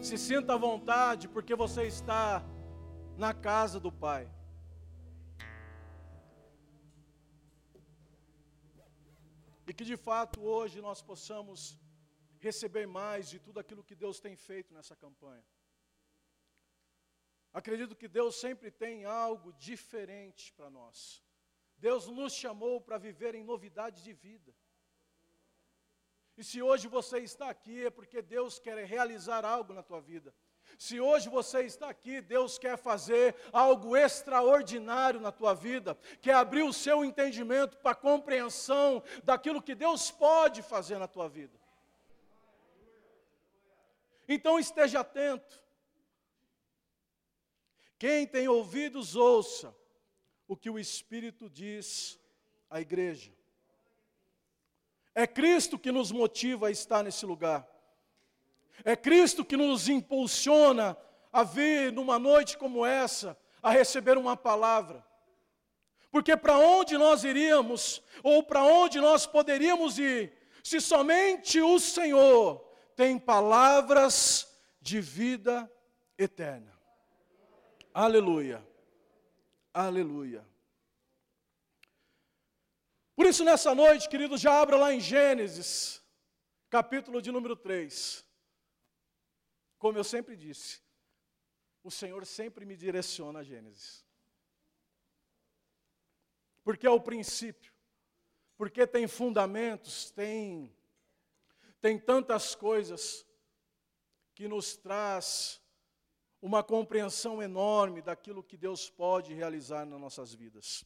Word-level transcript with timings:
Se 0.00 0.16
sinta 0.18 0.54
à 0.54 0.56
vontade, 0.56 1.28
porque 1.28 1.54
você 1.54 1.86
está 1.86 2.44
na 3.16 3.32
casa 3.32 3.80
do 3.80 3.90
Pai. 3.90 4.30
E 9.66 9.74
que 9.74 9.84
de 9.84 9.96
fato 9.96 10.40
hoje 10.40 10.80
nós 10.80 11.02
possamos 11.02 11.78
receber 12.38 12.86
mais 12.86 13.28
de 13.28 13.38
tudo 13.40 13.58
aquilo 13.58 13.82
que 13.82 13.94
Deus 13.94 14.20
tem 14.20 14.36
feito 14.36 14.72
nessa 14.72 14.94
campanha. 14.94 15.44
Acredito 17.52 17.96
que 17.96 18.06
Deus 18.06 18.36
sempre 18.36 18.70
tem 18.70 19.06
algo 19.06 19.52
diferente 19.54 20.52
para 20.52 20.70
nós. 20.70 21.24
Deus 21.78 22.06
nos 22.06 22.32
chamou 22.34 22.80
para 22.80 22.98
viver 22.98 23.34
em 23.34 23.42
novidade 23.42 24.02
de 24.02 24.12
vida. 24.12 24.54
E 26.36 26.44
se 26.44 26.60
hoje 26.62 26.86
você 26.86 27.18
está 27.20 27.48
aqui 27.48 27.86
é 27.86 27.90
porque 27.90 28.20
Deus 28.20 28.58
quer 28.58 28.84
realizar 28.84 29.44
algo 29.44 29.72
na 29.72 29.82
tua 29.82 30.00
vida. 30.00 30.34
Se 30.78 31.00
hoje 31.00 31.28
você 31.28 31.62
está 31.62 31.88
aqui, 31.88 32.20
Deus 32.20 32.58
quer 32.58 32.76
fazer 32.76 33.34
algo 33.52 33.96
extraordinário 33.96 35.20
na 35.20 35.32
tua 35.32 35.54
vida, 35.54 35.96
quer 36.20 36.34
abrir 36.34 36.62
o 36.62 36.72
seu 36.72 37.04
entendimento 37.04 37.78
para 37.78 37.92
a 37.92 37.94
compreensão 37.94 39.02
daquilo 39.24 39.62
que 39.62 39.74
Deus 39.74 40.10
pode 40.10 40.62
fazer 40.62 40.98
na 40.98 41.08
tua 41.08 41.28
vida. 41.28 41.58
Então 44.28 44.58
esteja 44.58 45.00
atento. 45.00 45.64
Quem 47.98 48.26
tem 48.26 48.48
ouvidos, 48.48 49.16
ouça 49.16 49.74
o 50.46 50.56
que 50.56 50.68
o 50.68 50.78
Espírito 50.78 51.48
diz 51.48 52.20
à 52.68 52.80
igreja. 52.80 53.35
É 55.16 55.26
Cristo 55.26 55.78
que 55.78 55.90
nos 55.90 56.12
motiva 56.12 56.68
a 56.68 56.70
estar 56.70 57.02
nesse 57.02 57.24
lugar. 57.24 57.66
É 58.84 58.94
Cristo 58.94 59.46
que 59.46 59.56
nos 59.56 59.88
impulsiona 59.88 60.94
a 61.32 61.42
vir 61.42 61.90
numa 61.90 62.18
noite 62.18 62.58
como 62.58 62.84
essa, 62.84 63.34
a 63.62 63.70
receber 63.70 64.18
uma 64.18 64.36
palavra. 64.36 65.02
Porque 66.10 66.36
para 66.36 66.58
onde 66.58 66.98
nós 66.98 67.24
iríamos, 67.24 68.02
ou 68.22 68.42
para 68.42 68.62
onde 68.62 69.00
nós 69.00 69.26
poderíamos 69.26 69.98
ir, 69.98 70.34
se 70.62 70.82
somente 70.82 71.62
o 71.62 71.80
Senhor 71.80 72.62
tem 72.94 73.18
palavras 73.18 74.54
de 74.82 75.00
vida 75.00 75.70
eterna. 76.18 76.78
Aleluia. 77.94 78.62
Aleluia. 79.72 80.44
Por 83.16 83.24
isso, 83.24 83.42
nessa 83.42 83.74
noite, 83.74 84.10
querido, 84.10 84.36
já 84.36 84.60
abra 84.60 84.76
lá 84.76 84.92
em 84.92 85.00
Gênesis, 85.00 86.02
capítulo 86.68 87.22
de 87.22 87.32
número 87.32 87.56
3. 87.56 88.22
Como 89.78 89.96
eu 89.96 90.04
sempre 90.04 90.36
disse, 90.36 90.82
o 91.82 91.90
Senhor 91.90 92.26
sempre 92.26 92.66
me 92.66 92.76
direciona 92.76 93.38
a 93.38 93.42
Gênesis. 93.42 94.04
Porque 96.62 96.86
é 96.86 96.90
o 96.90 97.00
princípio, 97.00 97.72
porque 98.54 98.86
tem 98.86 99.08
fundamentos, 99.08 100.10
tem, 100.10 100.76
tem 101.80 101.98
tantas 101.98 102.54
coisas 102.54 103.24
que 104.34 104.46
nos 104.46 104.76
traz 104.76 105.62
uma 106.42 106.62
compreensão 106.62 107.42
enorme 107.42 108.02
daquilo 108.02 108.44
que 108.44 108.58
Deus 108.58 108.90
pode 108.90 109.32
realizar 109.32 109.86
nas 109.86 109.98
nossas 109.98 110.34
vidas. 110.34 110.84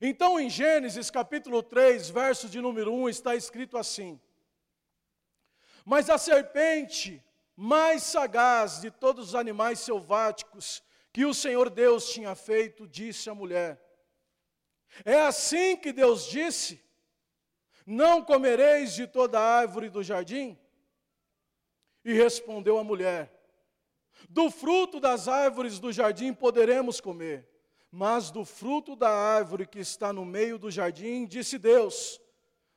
Então, 0.00 0.38
em 0.38 0.48
Gênesis 0.48 1.10
capítulo 1.10 1.62
3, 1.62 2.08
verso 2.10 2.48
de 2.48 2.60
número 2.60 2.92
1, 2.92 3.08
está 3.08 3.34
escrito 3.34 3.76
assim: 3.76 4.20
Mas 5.84 6.08
a 6.08 6.16
serpente, 6.16 7.22
mais 7.56 8.04
sagaz 8.04 8.80
de 8.80 8.90
todos 8.90 9.30
os 9.30 9.34
animais 9.34 9.80
selváticos 9.80 10.82
que 11.12 11.24
o 11.24 11.34
Senhor 11.34 11.68
Deus 11.68 12.12
tinha 12.12 12.34
feito, 12.36 12.86
disse 12.86 13.28
à 13.28 13.34
mulher: 13.34 13.82
É 15.04 15.18
assim 15.20 15.76
que 15.76 15.92
Deus 15.92 16.26
disse: 16.26 16.80
Não 17.84 18.24
comereis 18.24 18.94
de 18.94 19.04
toda 19.04 19.40
árvore 19.40 19.88
do 19.88 20.02
jardim? 20.02 20.56
E 22.04 22.12
respondeu 22.12 22.78
a 22.78 22.84
mulher: 22.84 23.32
Do 24.28 24.48
fruto 24.48 25.00
das 25.00 25.26
árvores 25.26 25.80
do 25.80 25.90
jardim 25.90 26.32
poderemos 26.32 27.00
comer 27.00 27.47
mas 27.90 28.30
do 28.30 28.44
fruto 28.44 28.94
da 28.94 29.10
árvore 29.10 29.66
que 29.66 29.78
está 29.78 30.12
no 30.12 30.24
meio 30.24 30.58
do 30.58 30.70
jardim, 30.70 31.26
disse 31.26 31.58
Deus: 31.58 32.20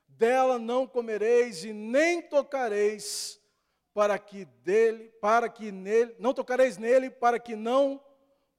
dela 0.08 0.60
não 0.60 0.88
comereis 0.88 1.64
e 1.64 1.74
nem 1.74 2.22
tocareis, 2.22 3.42
para 3.94 4.18
que 4.18 4.46
dele, 4.46 5.12
para 5.20 5.50
que 5.50 5.72
nele, 5.72 6.16
não 6.20 6.34
tocareis 6.34 6.78
nele, 6.78 7.10
para 7.10 7.40
que 7.40 7.56
não 7.56 8.02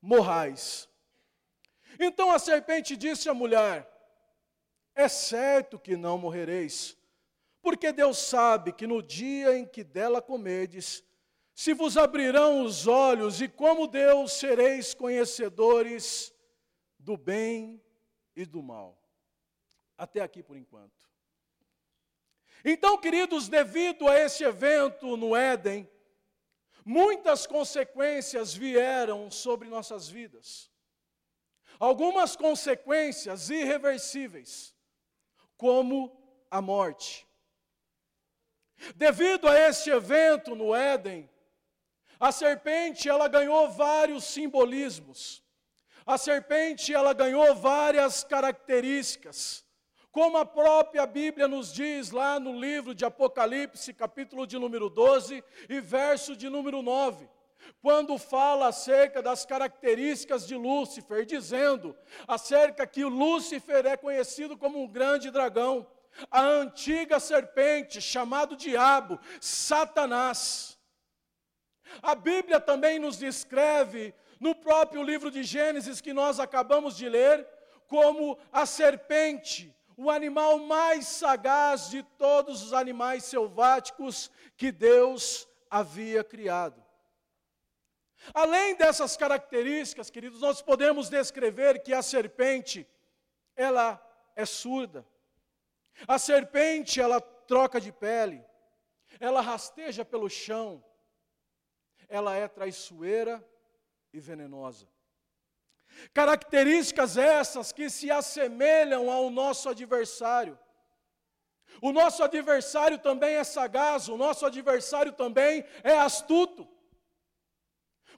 morrais. 0.00 0.88
Então 1.98 2.30
a 2.30 2.38
serpente 2.38 2.96
disse 2.96 3.28
à 3.28 3.34
mulher: 3.34 3.88
É 4.94 5.08
certo 5.08 5.78
que 5.78 5.96
não 5.96 6.19
morrereis, 6.19 6.98
porque 7.62 7.92
Deus 7.92 8.19
sabe 8.19 8.72
que 8.72 8.86
no 8.86 9.02
dia 9.02 9.56
em 9.56 9.64
que 9.64 9.84
dela 9.84 10.20
comerdes, 10.20 11.02
se 11.54 11.72
vos 11.72 11.96
abrirão 11.96 12.62
os 12.62 12.86
olhos, 12.86 13.40
e 13.40 13.48
como 13.48 13.86
Deus 13.86 14.32
sereis 14.32 14.94
conhecedores 14.94 16.32
do 17.02 17.16
bem 17.16 17.82
e 18.34 18.44
do 18.44 18.62
mal. 18.62 18.98
Até 19.98 20.20
aqui 20.20 20.42
por 20.42 20.56
enquanto. 20.56 21.10
Então, 22.64 22.96
queridos, 22.96 23.48
devido 23.48 24.08
a 24.08 24.18
esse 24.18 24.44
evento 24.44 25.16
no 25.16 25.34
Éden, 25.34 25.88
muitas 26.84 27.46
consequências 27.46 28.54
vieram 28.54 29.30
sobre 29.30 29.68
nossas 29.68 30.08
vidas. 30.08 30.70
Algumas 31.78 32.36
consequências 32.36 33.50
irreversíveis, 33.50 34.74
como 35.56 36.16
a 36.50 36.62
morte. 36.62 37.26
Devido 38.94 39.48
a 39.48 39.58
este 39.58 39.90
evento 39.90 40.54
no 40.54 40.74
Éden, 40.74 41.28
a 42.19 42.30
serpente 42.30 43.08
ela 43.08 43.26
ganhou 43.26 43.69
vários 43.70 44.24
simbolismos. 44.24 45.41
A 46.04 46.18
serpente, 46.18 46.92
ela 46.92 47.12
ganhou 47.12 47.54
várias 47.54 48.24
características. 48.24 49.64
Como 50.10 50.36
a 50.36 50.44
própria 50.44 51.06
Bíblia 51.06 51.48
nos 51.48 51.72
diz 51.72 52.10
lá 52.10 52.38
no 52.38 52.58
livro 52.58 52.94
de 52.94 53.04
Apocalipse, 53.04 53.94
capítulo 53.94 54.46
de 54.46 54.58
número 54.58 54.90
12 54.90 55.42
e 55.68 55.80
verso 55.80 56.36
de 56.36 56.48
número 56.48 56.82
9 56.82 57.28
quando 57.80 58.18
fala 58.18 58.68
acerca 58.68 59.22
das 59.22 59.44
características 59.44 60.46
de 60.46 60.54
Lúcifer, 60.54 61.24
dizendo 61.24 61.96
acerca 62.26 62.86
que 62.86 63.04
Lúcifer 63.04 63.86
é 63.86 63.96
conhecido 63.96 64.56
como 64.56 64.82
um 64.82 64.88
grande 64.88 65.30
dragão, 65.30 65.86
a 66.30 66.42
antiga 66.42 67.19
serpente, 67.19 68.00
chamado 68.00 68.56
diabo, 68.56 69.19
Satanás. 69.40 70.78
A 72.02 72.14
Bíblia 72.14 72.60
também 72.60 72.98
nos 72.98 73.19
descreve 73.19 74.14
no 74.42 74.56
próprio 74.56 75.04
livro 75.04 75.30
de 75.30 75.44
Gênesis 75.44 76.00
que 76.00 76.12
nós 76.12 76.41
acabamos 76.41 76.97
de 76.97 77.08
ler, 77.08 77.48
como 77.86 78.36
a 78.50 78.66
serpente, 78.66 79.72
o 79.97 80.10
animal 80.10 80.58
mais 80.58 81.06
sagaz 81.06 81.88
de 81.88 82.03
todos 82.03 82.60
os 82.60 82.72
animais 82.72 83.22
selváticos 83.22 84.32
que 84.56 84.72
Deus 84.72 85.48
havia 85.70 86.25
criado. 86.25 86.84
Além 88.34 88.75
dessas 88.75 89.16
características, 89.16 90.10
queridos, 90.10 90.41
nós 90.41 90.60
podemos 90.60 91.08
descrever 91.08 91.81
que 91.81 91.94
a 91.94 92.02
serpente, 92.02 92.84
ela 93.54 94.00
é 94.34 94.44
surda. 94.44 95.06
A 96.08 96.19
serpente, 96.19 97.00
ela 97.00 97.20
troca 97.20 97.81
de 97.81 97.92
pele. 97.92 98.44
Ela 99.20 99.41
rasteja 99.41 100.04
pelo 100.04 100.28
chão. 100.28 100.84
Ela 102.08 102.34
é 102.34 102.49
traiçoeira 102.49 103.44
e 104.12 104.20
venenosa. 104.20 104.87
Características 106.12 107.17
essas 107.17 107.73
que 107.73 107.88
se 107.88 108.11
assemelham 108.11 109.11
ao 109.11 109.31
nosso 109.31 109.69
adversário. 109.69 110.59
O 111.81 111.93
nosso 111.93 112.23
adversário 112.23 112.99
também 112.99 113.35
é 113.35 113.44
sagaz, 113.44 114.09
o 114.09 114.17
nosso 114.17 114.44
adversário 114.44 115.12
também 115.12 115.64
é 115.82 115.97
astuto. 115.97 116.69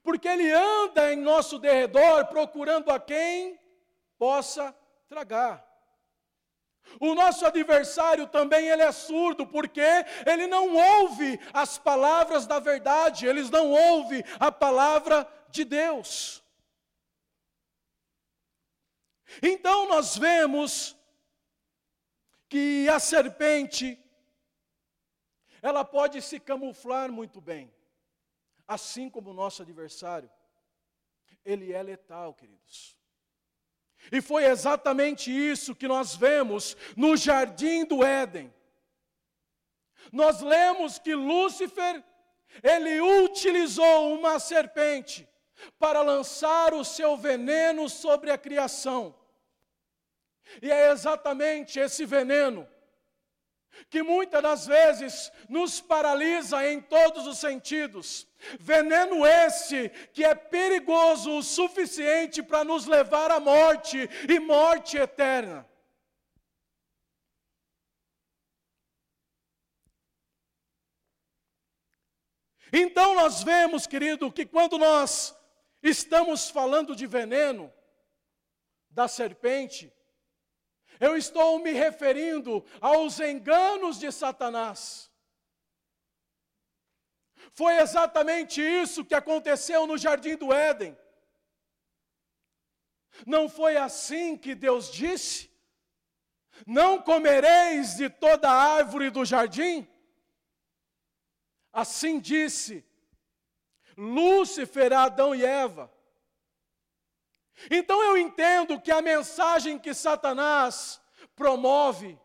Porque 0.03 0.29
ele 0.29 0.51
anda 0.53 1.13
em 1.13 1.17
nosso 1.17 1.59
derredor 1.59 2.27
procurando 2.27 2.91
a 2.91 3.01
quem 3.01 3.59
possa 4.19 4.75
tragar. 5.09 5.65
O 7.01 7.15
nosso 7.15 7.47
adversário 7.47 8.27
também 8.27 8.69
ele 8.69 8.83
é 8.83 8.93
surdo, 8.93 9.47
porque 9.47 9.81
ele 10.27 10.47
não 10.47 10.77
ouve 10.77 11.41
as 11.53 11.79
palavras 11.79 12.47
da 12.47 12.59
verdade, 12.59 13.27
eles 13.27 13.49
não 13.49 13.71
ouve 13.71 14.23
a 14.39 14.53
palavra 14.53 15.27
de 15.55 15.65
Deus. 15.65 16.43
Então 19.43 19.89
nós 19.89 20.17
vemos 20.17 20.97
que 22.49 22.89
a 22.89 22.99
serpente 22.99 23.99
ela 25.63 25.85
pode 25.85 26.21
se 26.21 26.39
camuflar 26.39 27.11
muito 27.11 27.41
bem. 27.41 27.73
assim 28.67 29.11
como 29.11 29.31
o 29.31 29.35
nosso 29.35 29.61
adversário, 29.61 30.31
ele 31.45 31.71
é 31.71 31.83
letal, 31.83 32.33
queridos. 32.33 32.97
E 34.11 34.23
foi 34.23 34.45
exatamente 34.45 35.31
isso 35.31 35.77
que 35.77 35.87
nós 35.87 36.17
vemos 36.17 36.75
no 36.97 37.15
jardim 37.15 37.85
do 37.85 38.03
Éden. 38.03 38.51
Nós 40.11 40.41
lemos 40.41 40.99
que 40.99 41.15
Lúcifer, 41.15 42.03
ele 42.63 43.03
utilizou 43.03 44.15
uma 44.15 44.39
serpente 44.39 45.29
para 45.79 46.03
lançar 46.03 46.75
o 46.75 46.85
seu 46.85 47.17
veneno 47.17 47.89
sobre 47.89 48.31
a 48.31 48.39
criação. 48.39 49.15
E 50.61 50.71
é 50.71 50.91
exatamente 50.91 51.79
esse 51.79 52.05
veneno 52.05 52.69
que 53.91 54.03
muitas 54.03 54.43
das 54.43 54.67
vezes 54.67 55.33
nos 55.49 55.81
paralisa 55.81 56.67
em 56.69 56.81
todos 56.81 57.27
os 57.27 57.39
sentidos. 57.39 58.27
Veneno 58.61 59.27
esse 59.27 59.89
que 60.13 60.25
é 60.25 60.35
perigoso 60.35 61.39
o 61.39 61.43
suficiente 61.43 62.43
para 62.43 62.65
nos 62.65 62.87
levar 62.87 63.31
à 63.31 63.41
morte 63.41 64.09
e 64.29 64.39
morte 64.39 64.97
eterna. 64.97 65.69
Então 72.73 73.15
nós 73.15 73.43
vemos, 73.43 73.87
querido, 73.87 74.33
que 74.33 74.45
quando 74.45 74.77
nós 74.77 75.33
estamos 75.85 76.49
falando 76.49 76.97
de 76.97 77.07
veneno 77.07 77.73
da 78.89 79.07
serpente, 79.07 79.93
eu 80.99 81.17
estou 81.17 81.59
me 81.59 81.73
referindo 81.73 82.65
aos 82.81 83.21
enganos 83.21 83.99
de 83.99 84.11
Satanás. 84.11 85.11
Foi 87.53 87.77
exatamente 87.77 88.63
isso 88.63 89.05
que 89.05 89.15
aconteceu 89.15 89.87
no 89.87 89.99
jardim 89.99 90.37
do 90.37 90.53
Éden. 90.53 90.97
Não 93.27 93.49
foi 93.49 93.77
assim 93.77 94.37
que 94.37 94.55
Deus 94.55 94.91
disse? 94.91 95.51
Não 96.67 97.03
comereis 97.03 97.97
de 97.97 98.09
toda 98.09 98.51
árvore 98.51 99.11
do 99.11 99.25
jardim? 99.25 99.87
Assim 101.73 102.19
disse 102.19 102.85
Lúcifer 103.97 104.93
Adão 104.93 105.35
e 105.35 105.45
Eva. 105.45 105.93
Então 107.71 108.03
eu 108.03 108.17
entendo 108.17 108.81
que 108.81 108.91
a 108.91 109.01
mensagem 109.01 109.79
que 109.79 109.95
Satanás 109.95 111.01
promove, 111.35 112.19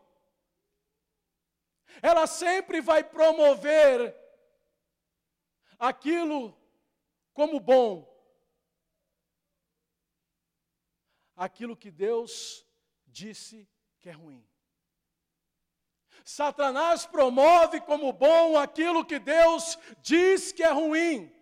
ela 2.02 2.26
sempre 2.26 2.80
vai 2.80 3.04
promover 3.04 4.16
aquilo 5.78 6.56
como 7.32 7.60
bom, 7.60 8.08
aquilo 11.36 11.76
que 11.76 11.90
Deus 11.90 12.66
disse 13.06 13.68
que 13.98 14.08
é 14.08 14.12
ruim. 14.12 14.46
Satanás 16.24 17.06
promove 17.06 17.80
como 17.80 18.12
bom 18.12 18.58
aquilo 18.58 19.04
que 19.04 19.18
Deus 19.18 19.78
diz 20.02 20.52
que 20.52 20.62
é 20.62 20.70
ruim. 20.70 21.32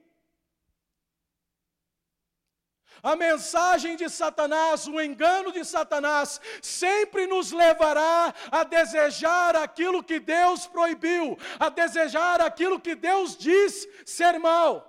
A 3.02 3.14
mensagem 3.14 3.96
de 3.96 4.08
Satanás, 4.08 4.86
o 4.86 5.00
engano 5.00 5.52
de 5.52 5.64
Satanás, 5.64 6.40
sempre 6.60 7.26
nos 7.26 7.52
levará 7.52 8.34
a 8.50 8.64
desejar 8.64 9.54
aquilo 9.56 10.02
que 10.02 10.18
Deus 10.18 10.66
proibiu, 10.66 11.38
a 11.60 11.68
desejar 11.68 12.40
aquilo 12.40 12.80
que 12.80 12.94
Deus 12.94 13.36
diz 13.36 13.86
ser 14.04 14.38
mal. 14.38 14.84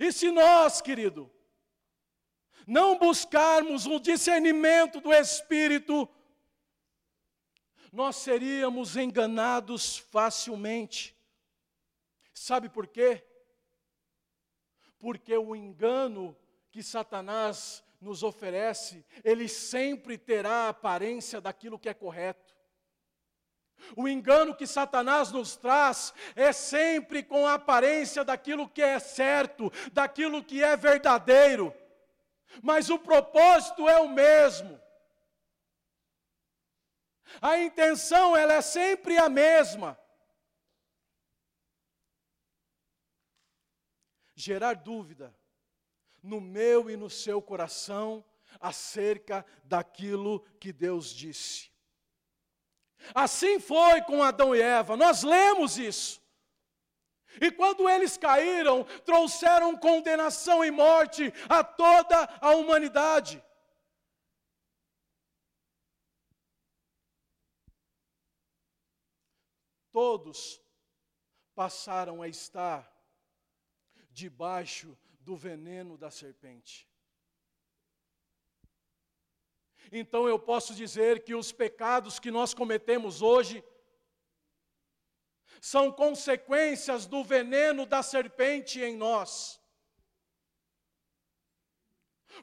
E 0.00 0.10
se 0.12 0.30
nós, 0.30 0.80
querido, 0.80 1.30
não 2.66 2.98
buscarmos 2.98 3.86
o 3.86 4.00
discernimento 4.00 5.00
do 5.00 5.12
Espírito, 5.12 6.08
nós 7.92 8.16
seríamos 8.16 8.96
enganados 8.96 9.98
facilmente. 9.98 11.16
Sabe 12.32 12.68
por 12.68 12.86
quê? 12.86 13.22
Porque 15.02 15.36
o 15.36 15.56
engano 15.56 16.36
que 16.70 16.80
Satanás 16.80 17.82
nos 18.00 18.22
oferece, 18.22 19.04
ele 19.24 19.48
sempre 19.48 20.16
terá 20.16 20.66
a 20.66 20.68
aparência 20.68 21.40
daquilo 21.40 21.76
que 21.76 21.88
é 21.88 21.94
correto. 21.94 22.54
O 23.96 24.06
engano 24.06 24.54
que 24.54 24.64
Satanás 24.64 25.32
nos 25.32 25.56
traz 25.56 26.14
é 26.36 26.52
sempre 26.52 27.20
com 27.24 27.48
a 27.48 27.54
aparência 27.54 28.24
daquilo 28.24 28.68
que 28.68 28.80
é 28.80 29.00
certo, 29.00 29.72
daquilo 29.92 30.40
que 30.44 30.62
é 30.62 30.76
verdadeiro, 30.76 31.74
mas 32.62 32.88
o 32.88 32.96
propósito 32.96 33.88
é 33.88 33.98
o 33.98 34.08
mesmo. 34.08 34.80
A 37.40 37.58
intenção 37.58 38.36
ela 38.36 38.54
é 38.54 38.60
sempre 38.60 39.18
a 39.18 39.28
mesma. 39.28 39.98
Gerar 44.42 44.74
dúvida 44.74 45.32
no 46.20 46.40
meu 46.40 46.90
e 46.90 46.96
no 46.96 47.08
seu 47.08 47.40
coração 47.40 48.24
acerca 48.60 49.46
daquilo 49.64 50.40
que 50.58 50.72
Deus 50.72 51.10
disse. 51.10 51.70
Assim 53.14 53.60
foi 53.60 54.02
com 54.02 54.22
Adão 54.22 54.54
e 54.54 54.60
Eva, 54.60 54.96
nós 54.96 55.22
lemos 55.22 55.78
isso. 55.78 56.20
E 57.40 57.50
quando 57.50 57.88
eles 57.88 58.16
caíram, 58.16 58.84
trouxeram 59.04 59.76
condenação 59.76 60.64
e 60.64 60.70
morte 60.70 61.32
a 61.48 61.64
toda 61.64 62.24
a 62.40 62.50
humanidade. 62.50 63.42
Todos 69.90 70.60
passaram 71.54 72.22
a 72.22 72.28
estar 72.28 72.91
debaixo 74.12 74.96
do 75.20 75.36
veneno 75.36 75.96
da 75.96 76.10
serpente. 76.10 76.88
Então 79.90 80.26
eu 80.26 80.38
posso 80.38 80.74
dizer 80.74 81.24
que 81.24 81.34
os 81.34 81.52
pecados 81.52 82.18
que 82.18 82.30
nós 82.30 82.54
cometemos 82.54 83.20
hoje 83.20 83.62
são 85.60 85.92
consequências 85.92 87.06
do 87.06 87.22
veneno 87.22 87.84
da 87.86 88.02
serpente 88.02 88.80
em 88.80 88.96
nós. 88.96 89.60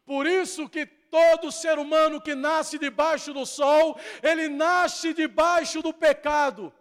Por 0.06 0.28
isso 0.28 0.70
que 0.70 0.86
todo 0.86 1.52
ser 1.52 1.80
humano 1.80 2.22
que 2.22 2.36
nasce 2.36 2.78
debaixo 2.78 3.34
do 3.34 3.46
sol, 3.46 4.00
ele 4.22 4.48
nasce 4.48 5.14
debaixo 5.14 5.82
do 5.82 5.94
pecado. 5.94 6.74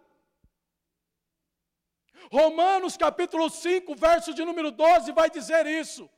Romanos 2.31 2.95
capítulo 2.95 3.49
5, 3.49 3.95
verso 3.95 4.33
de 4.33 4.45
número 4.45 4.71
12, 4.71 5.11
vai 5.11 5.29
dizer 5.29 5.65
isso. 5.65 6.09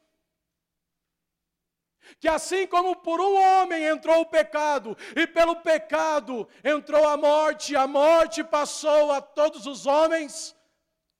Que 2.20 2.28
assim 2.28 2.68
como 2.68 2.98
por 2.98 3.22
um 3.22 3.36
homem 3.36 3.86
entrou 3.86 4.22
o 4.22 4.26
pecado, 4.26 4.98
e 5.16 5.26
pelo 5.26 5.56
pecado 5.58 6.48
entrou 6.64 7.08
a 7.08 7.16
morte, 7.16 7.76
a 7.76 7.88
morte 7.88 8.44
passou 8.44 9.12
a 9.12 9.22
todos 9.22 9.66
os 9.66 9.86
homens, 9.86 10.56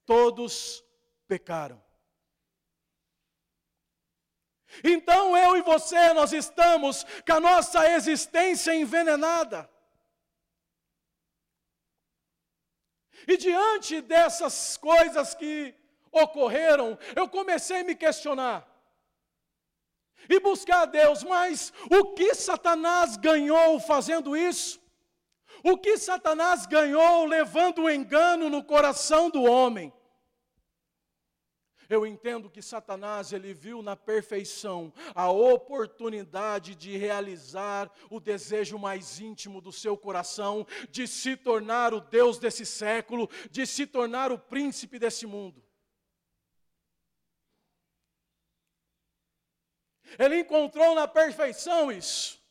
todos 0.04 0.84
pecaram. 1.26 1.82
Então 4.84 5.36
eu 5.36 5.56
e 5.56 5.62
você, 5.62 6.12
nós 6.12 6.32
estamos 6.32 7.04
com 7.26 7.32
a 7.32 7.40
nossa 7.40 7.90
existência 7.92 8.74
envenenada. 8.74 9.71
E 13.26 13.36
diante 13.36 14.00
dessas 14.00 14.76
coisas 14.76 15.34
que 15.34 15.74
ocorreram, 16.10 16.98
eu 17.16 17.28
comecei 17.28 17.80
a 17.80 17.84
me 17.84 17.94
questionar 17.94 18.68
e 20.28 20.38
buscar 20.40 20.82
a 20.82 20.86
Deus, 20.86 21.22
mas 21.24 21.72
o 21.90 22.12
que 22.14 22.34
Satanás 22.34 23.16
ganhou 23.16 23.80
fazendo 23.80 24.36
isso? 24.36 24.80
O 25.64 25.78
que 25.78 25.96
Satanás 25.96 26.66
ganhou 26.66 27.24
levando 27.24 27.82
o 27.82 27.90
engano 27.90 28.48
no 28.48 28.64
coração 28.64 29.30
do 29.30 29.42
homem? 29.42 29.92
Eu 31.92 32.06
entendo 32.06 32.48
que 32.48 32.62
Satanás 32.62 33.34
ele 33.34 33.52
viu 33.52 33.82
na 33.82 33.94
perfeição 33.94 34.90
a 35.14 35.30
oportunidade 35.30 36.74
de 36.74 36.96
realizar 36.96 37.92
o 38.08 38.18
desejo 38.18 38.78
mais 38.78 39.20
íntimo 39.20 39.60
do 39.60 39.70
seu 39.70 39.94
coração, 39.94 40.66
de 40.88 41.06
se 41.06 41.36
tornar 41.36 41.92
o 41.92 42.00
Deus 42.00 42.38
desse 42.38 42.64
século, 42.64 43.28
de 43.50 43.66
se 43.66 43.86
tornar 43.86 44.32
o 44.32 44.38
príncipe 44.38 44.98
desse 44.98 45.26
mundo. 45.26 45.62
Ele 50.18 50.38
encontrou 50.40 50.94
na 50.94 51.06
perfeição 51.06 51.92
isso. 51.92 52.41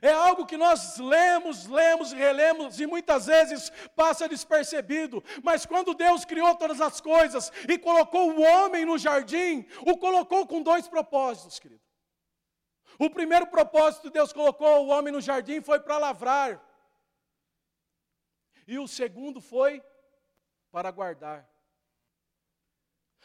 É 0.00 0.12
algo 0.12 0.46
que 0.46 0.56
nós 0.56 0.98
lemos, 0.98 1.66
lemos 1.66 2.12
e 2.12 2.16
relemos 2.16 2.78
e 2.80 2.86
muitas 2.86 3.26
vezes 3.26 3.70
passa 3.96 4.28
despercebido. 4.28 5.22
Mas 5.42 5.66
quando 5.66 5.94
Deus 5.94 6.24
criou 6.24 6.54
todas 6.56 6.80
as 6.80 7.00
coisas 7.00 7.52
e 7.68 7.78
colocou 7.78 8.32
o 8.32 8.42
homem 8.42 8.84
no 8.84 8.98
jardim, 8.98 9.66
o 9.86 9.96
colocou 9.96 10.46
com 10.46 10.62
dois 10.62 10.86
propósitos, 10.88 11.58
querido. 11.58 11.82
O 12.98 13.10
primeiro 13.10 13.46
propósito 13.46 14.10
Deus 14.10 14.32
colocou 14.32 14.86
o 14.86 14.88
homem 14.88 15.12
no 15.12 15.20
jardim 15.20 15.60
foi 15.60 15.80
para 15.80 15.98
lavrar. 15.98 16.64
E 18.66 18.78
o 18.78 18.88
segundo 18.88 19.40
foi 19.40 19.82
para 20.70 20.90
guardar. 20.90 21.48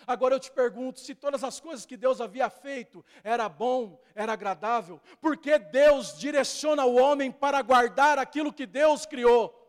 Agora 0.06 0.36
eu 0.36 0.40
te 0.40 0.52
pergunto, 0.52 1.00
se 1.00 1.16
todas 1.16 1.44
as 1.44 1.60
coisas 1.60 1.86
que 1.86 1.98
Deus 1.98 2.20
havia 2.20 2.50
feito 2.50 3.04
era 3.24 3.48
bom, 3.48 4.00
era 4.14 4.34
agradável, 4.34 5.02
por 5.22 5.38
que 5.38 5.58
Deus 5.58 6.18
direciona 6.18 6.86
o 6.86 6.96
homem 6.96 7.32
para 7.32 7.62
guardar 7.62 8.20
aquilo 8.20 8.54
que 8.54 8.66
Deus 8.66 9.06
criou? 9.06 9.60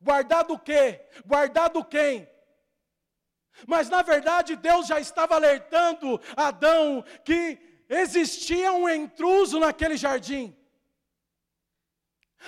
Guardar 0.00 0.44
do 0.44 0.58
quê? 0.58 1.00
Guardar 1.24 1.70
do 1.70 1.84
quem? 1.84 2.28
Mas 3.66 3.88
na 3.88 4.02
verdade 4.02 4.56
Deus 4.56 4.86
já 4.86 4.98
estava 4.98 5.34
alertando 5.34 6.20
Adão 6.36 7.04
que 7.24 7.58
existia 7.88 8.72
um 8.72 8.88
intruso 8.88 9.60
naquele 9.60 9.96
jardim. 9.96 10.56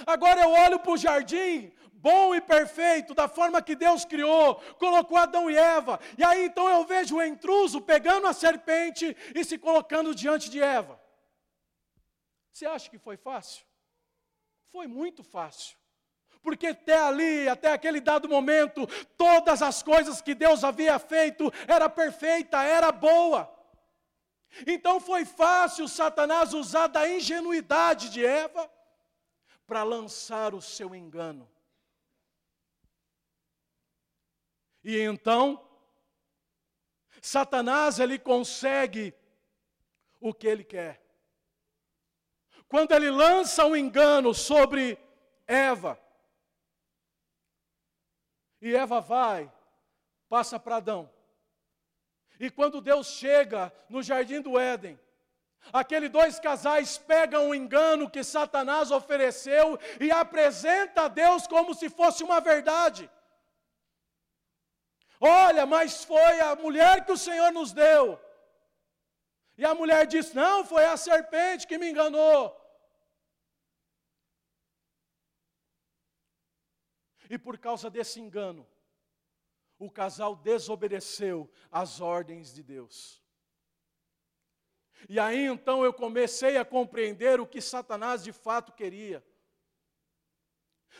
Agora 0.06 0.40
eu 0.42 0.50
olho 0.50 0.80
para 0.80 0.92
o 0.92 0.96
jardim, 0.96 1.72
bom 2.04 2.34
e 2.34 2.40
perfeito, 2.40 3.14
da 3.14 3.26
forma 3.26 3.62
que 3.62 3.74
Deus 3.74 4.04
criou, 4.04 4.56
colocou 4.78 5.16
Adão 5.16 5.50
e 5.50 5.56
Eva. 5.56 5.98
E 6.18 6.22
aí 6.22 6.44
então 6.44 6.68
eu 6.68 6.84
vejo 6.84 7.16
o 7.16 7.24
intruso 7.24 7.80
pegando 7.80 8.26
a 8.26 8.34
serpente 8.34 9.16
e 9.34 9.42
se 9.42 9.56
colocando 9.56 10.14
diante 10.14 10.50
de 10.50 10.60
Eva. 10.60 11.00
Você 12.52 12.66
acha 12.66 12.90
que 12.90 12.98
foi 12.98 13.16
fácil? 13.16 13.64
Foi 14.70 14.86
muito 14.86 15.24
fácil. 15.24 15.78
Porque 16.42 16.66
até 16.66 16.98
ali, 16.98 17.48
até 17.48 17.72
aquele 17.72 18.02
dado 18.02 18.28
momento, 18.28 18.86
todas 19.16 19.62
as 19.62 19.82
coisas 19.82 20.20
que 20.20 20.34
Deus 20.34 20.62
havia 20.62 20.98
feito 20.98 21.50
era 21.66 21.88
perfeita, 21.88 22.62
era 22.62 22.92
boa. 22.92 23.50
Então 24.66 25.00
foi 25.00 25.24
fácil 25.24 25.88
Satanás 25.88 26.52
usar 26.52 26.88
da 26.88 27.08
ingenuidade 27.08 28.10
de 28.10 28.22
Eva 28.26 28.70
para 29.66 29.82
lançar 29.82 30.54
o 30.54 30.60
seu 30.60 30.94
engano. 30.94 31.53
E 34.84 35.00
então, 35.00 35.66
Satanás 37.22 37.98
ele 37.98 38.18
consegue 38.18 39.14
o 40.20 40.34
que 40.34 40.46
ele 40.46 40.62
quer. 40.62 41.02
Quando 42.68 42.92
ele 42.92 43.10
lança 43.10 43.64
um 43.64 43.74
engano 43.74 44.34
sobre 44.34 44.98
Eva, 45.46 45.98
e 48.60 48.74
Eva 48.74 49.00
vai, 49.00 49.50
passa 50.28 50.58
para 50.58 50.76
Adão. 50.76 51.10
E 52.40 52.50
quando 52.50 52.80
Deus 52.80 53.06
chega 53.06 53.72
no 53.88 54.02
jardim 54.02 54.40
do 54.40 54.58
Éden, 54.58 54.98
aqueles 55.72 56.10
dois 56.10 56.40
casais 56.40 56.98
pegam 56.98 57.48
o 57.48 57.54
engano 57.54 58.10
que 58.10 58.24
Satanás 58.24 58.90
ofereceu 58.90 59.78
e 60.00 60.10
apresenta 60.10 61.02
a 61.02 61.08
Deus 61.08 61.46
como 61.46 61.74
se 61.74 61.88
fosse 61.88 62.22
uma 62.24 62.40
verdade. 62.40 63.10
Olha, 65.26 65.64
mas 65.64 66.04
foi 66.04 66.40
a 66.40 66.54
mulher 66.54 67.06
que 67.06 67.12
o 67.12 67.16
Senhor 67.16 67.50
nos 67.50 67.72
deu. 67.72 68.20
E 69.56 69.64
a 69.64 69.74
mulher 69.74 70.06
disse: 70.06 70.34
Não, 70.36 70.66
foi 70.66 70.84
a 70.84 70.98
serpente 70.98 71.66
que 71.66 71.78
me 71.78 71.90
enganou. 71.90 72.54
E 77.30 77.38
por 77.38 77.56
causa 77.56 77.88
desse 77.88 78.20
engano, 78.20 78.66
o 79.78 79.90
casal 79.90 80.36
desobedeceu 80.36 81.50
às 81.70 82.02
ordens 82.02 82.52
de 82.52 82.62
Deus. 82.62 83.24
E 85.08 85.18
aí 85.18 85.46
então 85.46 85.82
eu 85.82 85.92
comecei 85.92 86.58
a 86.58 86.66
compreender 86.66 87.40
o 87.40 87.46
que 87.46 87.62
Satanás 87.62 88.22
de 88.22 88.32
fato 88.32 88.72
queria. 88.72 89.24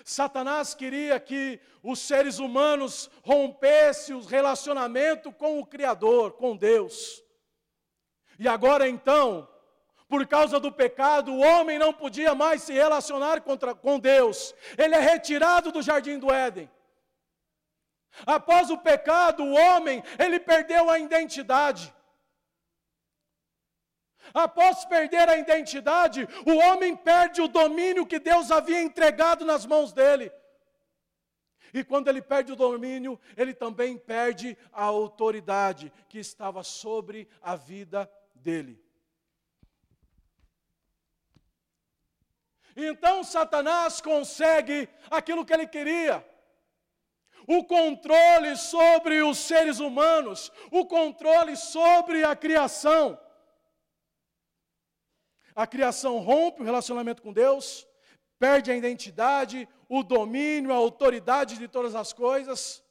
Satanás 0.02 0.74
queria 0.74 1.20
que 1.20 1.60
os 1.82 1.98
seres 1.98 2.38
humanos 2.38 3.10
rompessem 3.22 4.14
o 4.14 4.24
relacionamento 4.24 5.30
com 5.30 5.60
o 5.60 5.66
Criador, 5.66 6.32
com 6.32 6.56
Deus. 6.56 7.22
E 8.38 8.48
agora 8.48 8.88
então, 8.88 9.48
por 10.08 10.26
causa 10.26 10.60
do 10.60 10.72
pecado, 10.72 11.32
o 11.32 11.40
homem 11.40 11.78
não 11.78 11.92
podia 11.92 12.34
mais 12.34 12.62
se 12.62 12.72
relacionar 12.72 13.40
contra, 13.40 13.74
com 13.74 13.98
Deus. 13.98 14.54
Ele 14.76 14.94
é 14.94 15.00
retirado 15.00 15.72
do 15.72 15.82
jardim 15.82 16.18
do 16.18 16.32
Éden. 16.32 16.70
Após 18.24 18.70
o 18.70 18.78
pecado, 18.78 19.42
o 19.42 19.54
homem, 19.54 20.02
ele 20.18 20.38
perdeu 20.38 20.88
a 20.88 20.98
identidade. 20.98 21.92
Após 24.32 24.84
perder 24.84 25.28
a 25.28 25.36
identidade, 25.36 26.26
o 26.46 26.56
homem 26.56 26.96
perde 26.96 27.42
o 27.42 27.48
domínio 27.48 28.06
que 28.06 28.18
Deus 28.18 28.50
havia 28.50 28.80
entregado 28.80 29.44
nas 29.44 29.66
mãos 29.66 29.92
dele. 29.92 30.32
E 31.72 31.82
quando 31.82 32.08
ele 32.08 32.22
perde 32.22 32.52
o 32.52 32.56
domínio, 32.56 33.20
ele 33.36 33.52
também 33.52 33.98
perde 33.98 34.56
a 34.72 34.84
autoridade 34.84 35.92
que 36.08 36.18
estava 36.18 36.62
sobre 36.62 37.28
a 37.42 37.56
vida 37.56 38.10
dele. 38.34 38.80
Então 42.76 43.22
Satanás 43.22 44.00
consegue 44.00 44.88
aquilo 45.10 45.44
que 45.44 45.52
ele 45.52 45.66
queria 45.66 46.24
o 47.46 47.64
controle 47.64 48.56
sobre 48.56 49.22
os 49.22 49.38
seres 49.38 49.78
humanos, 49.78 50.50
o 50.70 50.86
controle 50.86 51.56
sobre 51.56 52.24
a 52.24 52.34
criação. 52.34 53.18
A 55.54 55.66
criação 55.66 56.18
rompe 56.18 56.62
o 56.62 56.64
relacionamento 56.64 57.22
com 57.22 57.32
Deus, 57.32 57.86
perde 58.38 58.70
a 58.70 58.76
identidade, 58.76 59.68
o 59.88 60.02
domínio, 60.02 60.72
a 60.72 60.76
autoridade 60.76 61.56
de 61.56 61.68
todas 61.68 61.94
as 61.94 62.12
coisas. 62.12 62.82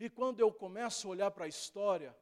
E 0.00 0.08
quando 0.08 0.40
eu 0.40 0.52
começo 0.52 1.06
a 1.06 1.10
olhar 1.10 1.30
para 1.30 1.44
a 1.44 1.48
história, 1.48 2.16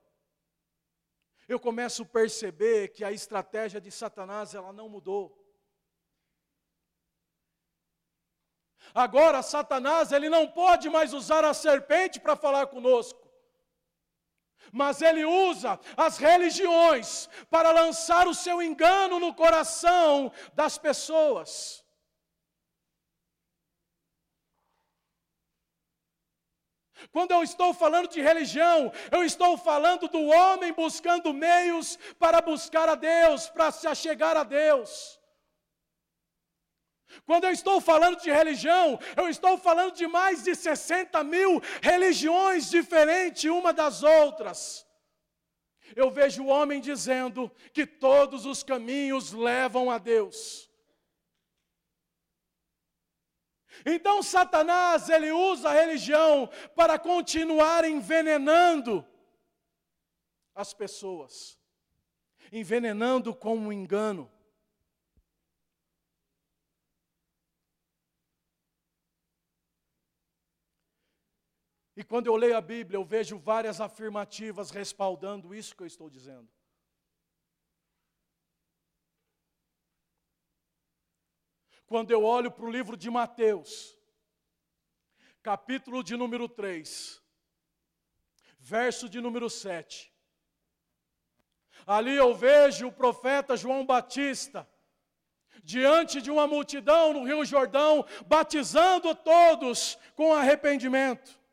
eu 1.46 1.60
começo 1.60 2.02
a 2.02 2.06
perceber 2.06 2.88
que 2.88 3.04
a 3.04 3.12
estratégia 3.12 3.80
de 3.80 3.90
Satanás 3.90 4.54
ela 4.54 4.72
não 4.72 4.88
mudou. 4.88 5.44
Agora 8.92 9.42
Satanás 9.42 10.10
ele 10.10 10.28
não 10.28 10.50
pode 10.50 10.88
mais 10.88 11.12
usar 11.12 11.44
a 11.44 11.54
serpente 11.54 12.18
para 12.18 12.34
falar 12.34 12.66
conosco 12.66 13.25
mas 14.72 15.02
ele 15.02 15.24
usa 15.24 15.78
as 15.96 16.18
religiões 16.18 17.28
para 17.50 17.70
lançar 17.70 18.26
o 18.28 18.34
seu 18.34 18.62
engano 18.62 19.18
no 19.18 19.34
coração 19.34 20.32
das 20.54 20.78
pessoas. 20.78 21.84
Quando 27.12 27.30
eu 27.32 27.42
estou 27.42 27.72
falando 27.72 28.08
de 28.08 28.20
religião, 28.20 28.92
eu 29.10 29.24
estou 29.24 29.56
falando 29.56 30.08
do 30.08 30.22
homem 30.26 30.72
buscando 30.72 31.32
meios 31.32 31.98
para 32.18 32.40
buscar 32.40 32.88
a 32.88 32.94
Deus, 32.94 33.48
para 33.48 33.70
se 33.70 33.86
achegar 33.86 34.36
a 34.36 34.42
Deus. 34.42 35.18
Quando 37.24 37.44
eu 37.44 37.50
estou 37.50 37.80
falando 37.80 38.20
de 38.20 38.30
religião, 38.30 38.98
eu 39.16 39.28
estou 39.28 39.56
falando 39.56 39.94
de 39.94 40.06
mais 40.06 40.42
de 40.42 40.54
60 40.54 41.22
mil 41.24 41.60
religiões 41.80 42.68
diferentes 42.68 43.50
uma 43.50 43.72
das 43.72 44.02
outras. 44.02 44.86
Eu 45.94 46.10
vejo 46.10 46.42
o 46.42 46.48
homem 46.48 46.80
dizendo 46.80 47.50
que 47.72 47.86
todos 47.86 48.44
os 48.44 48.62
caminhos 48.62 49.32
levam 49.32 49.90
a 49.90 49.98
Deus. 49.98 50.68
Então 53.84 54.22
Satanás, 54.22 55.08
ele 55.08 55.30
usa 55.30 55.68
a 55.68 55.72
religião 55.72 56.50
para 56.74 56.98
continuar 56.98 57.84
envenenando 57.84 59.06
as 60.54 60.72
pessoas, 60.72 61.58
envenenando 62.50 63.34
com 63.34 63.56
um 63.56 63.72
engano. 63.72 64.32
E 71.96 72.04
quando 72.04 72.26
eu 72.26 72.36
leio 72.36 72.56
a 72.56 72.60
Bíblia, 72.60 72.98
eu 72.98 73.04
vejo 73.04 73.38
várias 73.38 73.80
afirmativas 73.80 74.70
respaldando 74.70 75.54
isso 75.54 75.74
que 75.74 75.82
eu 75.82 75.86
estou 75.86 76.10
dizendo. 76.10 76.48
Quando 81.86 82.10
eu 82.10 82.22
olho 82.22 82.50
para 82.50 82.66
o 82.66 82.70
livro 82.70 82.96
de 82.98 83.08
Mateus, 83.08 83.96
capítulo 85.42 86.02
de 86.02 86.16
número 86.16 86.48
3, 86.48 87.22
verso 88.58 89.08
de 89.08 89.18
número 89.20 89.48
7. 89.48 90.12
Ali 91.86 92.14
eu 92.14 92.34
vejo 92.34 92.88
o 92.88 92.92
profeta 92.92 93.56
João 93.56 93.86
Batista 93.86 94.68
diante 95.62 96.20
de 96.20 96.30
uma 96.30 96.46
multidão 96.46 97.14
no 97.14 97.24
Rio 97.24 97.44
Jordão, 97.44 98.04
batizando 98.26 99.14
todos 99.14 99.96
com 100.14 100.34
arrependimento. 100.34 101.45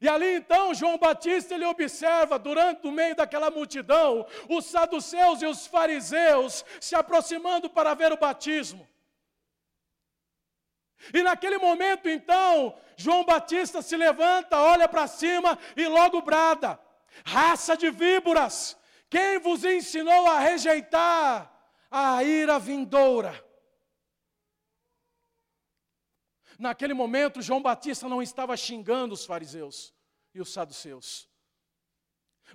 E 0.00 0.08
ali 0.08 0.36
então 0.36 0.74
João 0.74 0.96
Batista 0.96 1.54
ele 1.54 1.64
observa 1.64 2.38
durante 2.38 2.84
no 2.84 2.92
meio 2.92 3.16
daquela 3.16 3.50
multidão 3.50 4.26
os 4.48 4.66
saduceus 4.66 5.42
e 5.42 5.46
os 5.46 5.66
fariseus 5.66 6.64
se 6.80 6.94
aproximando 6.94 7.68
para 7.68 7.94
ver 7.94 8.12
o 8.12 8.16
batismo. 8.16 8.88
E 11.12 11.22
naquele 11.22 11.58
momento 11.58 12.08
então 12.08 12.76
João 12.96 13.24
Batista 13.24 13.82
se 13.82 13.96
levanta, 13.96 14.58
olha 14.58 14.88
para 14.88 15.06
cima 15.06 15.58
e 15.76 15.86
logo 15.86 16.20
brada: 16.22 16.78
raça 17.24 17.76
de 17.76 17.90
víboras, 17.90 18.76
quem 19.10 19.38
vos 19.38 19.64
ensinou 19.64 20.26
a 20.26 20.38
rejeitar 20.38 21.52
a 21.90 22.22
ira 22.22 22.58
vindoura? 22.58 23.47
Naquele 26.58 26.92
momento, 26.92 27.40
João 27.40 27.62
Batista 27.62 28.08
não 28.08 28.20
estava 28.20 28.56
xingando 28.56 29.14
os 29.14 29.24
fariseus 29.24 29.94
e 30.34 30.40
os 30.40 30.52
saduceus. 30.52 31.28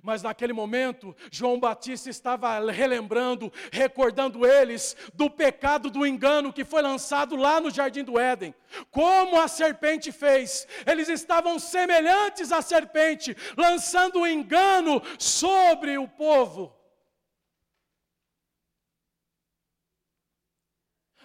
Mas 0.02 0.22
naquele 0.22 0.52
momento, 0.52 1.16
João 1.30 1.58
Batista 1.58 2.10
estava 2.10 2.58
relembrando, 2.70 3.52
recordando 3.72 4.44
eles 4.44 4.96
do 5.14 5.30
pecado 5.30 5.90
do 5.90 6.06
engano 6.06 6.52
que 6.52 6.64
foi 6.64 6.82
lançado 6.82 7.36
lá 7.36 7.60
no 7.60 7.70
jardim 7.70 8.02
do 8.02 8.18
Éden. 8.18 8.54
Como 8.90 9.40
a 9.40 9.48
serpente 9.48 10.12
fez, 10.12 10.66
eles 10.84 11.08
estavam 11.08 11.58
semelhantes 11.58 12.52
à 12.52 12.60
serpente, 12.60 13.36
lançando 13.56 14.20
o 14.20 14.26
engano 14.26 15.00
sobre 15.18 15.96
o 15.96 16.08
povo. 16.08 16.74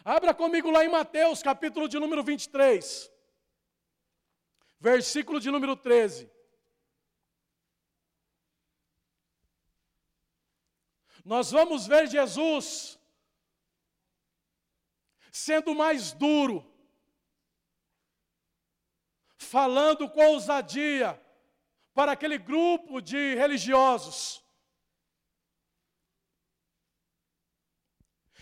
Abra 0.04 0.34
comigo 0.34 0.72
lá 0.72 0.86
em 0.86 0.90
Mateus, 0.90 1.44
capítulo 1.44 1.88
de 1.88 2.00
número 2.00 2.24
23, 2.24 3.12
versículo 4.80 5.40
de 5.40 5.52
número 5.52 5.76
13. 5.76 6.32
Nós 11.26 11.52
vamos 11.52 11.86
ver 11.86 12.08
Jesus 12.08 12.98
sendo 15.32 15.76
mais 15.76 16.12
duro, 16.12 16.66
falando 19.38 20.10
com 20.10 20.22
ousadia 20.22 21.22
para 21.94 22.14
aquele 22.14 22.38
grupo 22.38 23.02
de 23.02 23.36
religiosos. 23.36 24.44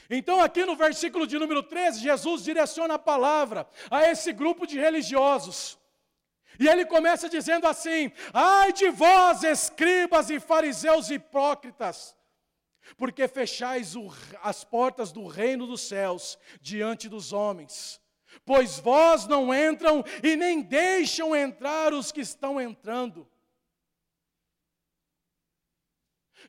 Então, 0.10 0.42
aqui 0.42 0.66
no 0.66 0.76
versículo 0.76 1.28
de 1.28 1.38
número 1.38 1.62
13, 1.62 2.00
Jesus 2.00 2.44
direciona 2.44 2.94
a 2.96 3.00
palavra 3.00 3.68
a 3.92 4.10
esse 4.10 4.32
grupo 4.32 4.66
de 4.66 4.80
religiosos. 4.80 5.78
E 6.60 6.68
ele 6.68 6.86
começa 6.86 7.30
dizendo 7.30 7.68
assim: 7.68 8.12
Ai 8.34 8.74
de 8.74 8.90
vós, 8.90 9.44
escribas 9.44 10.30
e 10.30 10.40
fariseus 10.40 11.10
hipócritas, 11.10 12.16
porque 12.96 13.28
fechais 13.28 13.96
o, 13.96 14.12
as 14.42 14.64
portas 14.64 15.12
do 15.12 15.28
reino 15.28 15.68
dos 15.68 15.82
céus 15.82 16.38
diante 16.62 17.10
dos 17.10 17.34
homens. 17.34 18.00
Pois 18.46 18.80
vós 18.80 19.26
não 19.28 19.54
entram 19.54 20.04
e 20.24 20.36
nem 20.36 20.62
deixam 20.62 21.36
entrar 21.36 21.94
os 21.94 22.12
que 22.12 22.22
estão 22.22 22.60
entrando. 22.60 23.28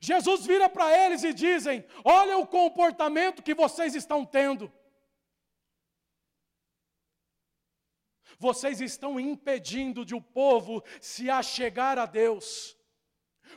Jesus 0.01 0.45
vira 0.45 0.69
para 0.69 0.97
eles 1.05 1.23
e 1.23 1.33
dizem: 1.33 1.85
Olha 2.03 2.37
o 2.37 2.47
comportamento 2.47 3.43
que 3.43 3.53
vocês 3.53 3.95
estão 3.95 4.25
tendo. 4.25 4.71
Vocês 8.37 8.79
estão 8.79 9.19
impedindo 9.19 10.05
de 10.05 10.15
o 10.15 10.21
povo 10.21 10.81
se 11.01 11.29
achegar 11.29 11.99
a 11.99 12.05
Deus. 12.05 12.77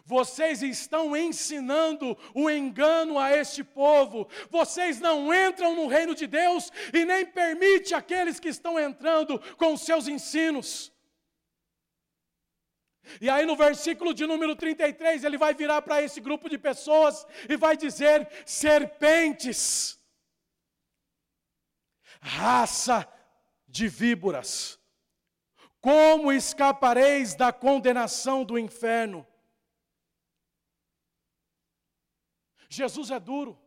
Vocês 0.05 0.62
estão 0.62 1.17
ensinando 1.17 2.17
o 2.35 2.51
engano 2.51 3.19
a 3.19 3.31
este 3.33 3.62
povo. 3.62 4.29
Vocês 4.51 5.01
não 5.01 5.33
entram 5.33 5.77
no 5.77 5.87
reino 5.87 6.14
de 6.14 6.27
Deus 6.27 6.71
e 6.93 7.05
nem 7.05 7.25
permite 7.25 7.95
aqueles 7.95 8.40
que 8.40 8.49
estão 8.49 8.79
entrando 8.79 9.38
com 9.57 9.77
seus 9.77 10.09
ensinos. 10.09 10.92
E 13.21 13.29
aí 13.29 13.45
no 13.45 13.57
versículo 13.57 14.15
de 14.15 14.27
número 14.27 14.55
33, 14.55 15.25
ele 15.25 15.37
vai 15.37 15.55
virar 15.55 15.83
para 15.83 16.03
esse 16.03 16.21
grupo 16.21 16.49
de 16.49 16.59
pessoas 16.59 17.27
e 17.49 17.57
vai 17.57 17.77
dizer: 17.77 18.29
serpentes, 18.47 19.99
raça 22.21 23.07
de 23.67 23.88
víboras, 23.88 24.79
como 25.81 26.33
escapareis 26.33 27.35
da 27.35 27.53
condenação 27.53 28.45
do 28.45 28.59
inferno? 28.59 29.27
Jesus 32.69 33.11
é 33.11 33.21
duro. 33.21 33.61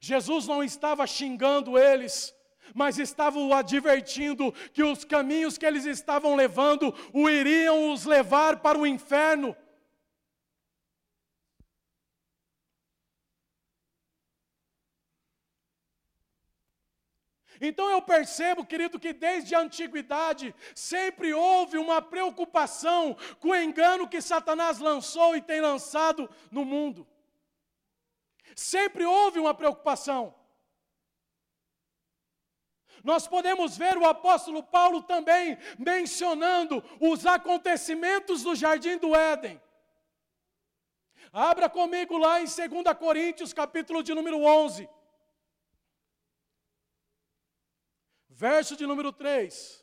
Jesus 0.00 0.48
não 0.48 0.64
estava 0.64 1.06
xingando 1.06 1.78
eles, 1.78 2.34
mas 2.74 2.98
estava 2.98 3.38
o 3.38 3.52
advertindo 3.52 4.52
que 4.72 4.82
os 4.82 5.04
caminhos 5.04 5.58
que 5.58 5.66
eles 5.66 5.84
estavam 5.84 6.34
levando 6.34 6.94
o 7.12 7.28
iriam 7.28 7.92
os 7.92 8.04
levar 8.04 8.60
para 8.60 8.78
o 8.78 8.86
inferno. 8.86 9.56
Então 17.64 17.88
eu 17.88 18.02
percebo, 18.02 18.66
querido, 18.66 18.98
que 18.98 19.12
desde 19.12 19.54
a 19.54 19.60
antiguidade 19.60 20.52
sempre 20.74 21.32
houve 21.32 21.78
uma 21.78 22.02
preocupação 22.02 23.16
com 23.38 23.50
o 23.50 23.54
engano 23.56 24.08
que 24.08 24.20
Satanás 24.20 24.80
lançou 24.80 25.36
e 25.36 25.40
tem 25.40 25.60
lançado 25.60 26.28
no 26.50 26.64
mundo. 26.64 27.06
Sempre 28.56 29.04
houve 29.04 29.38
uma 29.38 29.54
preocupação. 29.54 30.34
Nós 33.02 33.26
podemos 33.26 33.76
ver 33.76 33.96
o 33.98 34.06
apóstolo 34.06 34.62
Paulo 34.62 35.02
também 35.02 35.58
mencionando 35.78 36.82
os 37.00 37.26
acontecimentos 37.26 38.42
do 38.42 38.54
jardim 38.54 38.96
do 38.98 39.14
Éden. 39.14 39.60
Abra 41.32 41.68
comigo 41.68 42.18
lá 42.18 42.40
em 42.40 42.44
2 42.44 42.96
Coríntios, 42.98 43.52
capítulo 43.52 44.02
de 44.02 44.14
número 44.14 44.42
11. 44.42 44.88
Verso 48.28 48.76
de 48.76 48.86
número 48.86 49.12
3. 49.12 49.81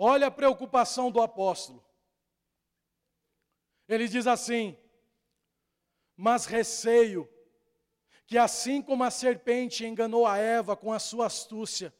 Olha 0.00 0.28
a 0.28 0.30
preocupação 0.30 1.10
do 1.10 1.20
apóstolo. 1.20 1.84
Ele 3.88 4.06
diz 4.06 4.28
assim: 4.28 4.78
Mas 6.16 6.46
receio 6.46 7.28
que, 8.24 8.38
assim 8.38 8.80
como 8.80 9.02
a 9.02 9.10
serpente 9.10 9.84
enganou 9.84 10.24
a 10.24 10.38
Eva 10.38 10.76
com 10.76 10.92
a 10.92 11.00
sua 11.00 11.26
astúcia, 11.26 11.92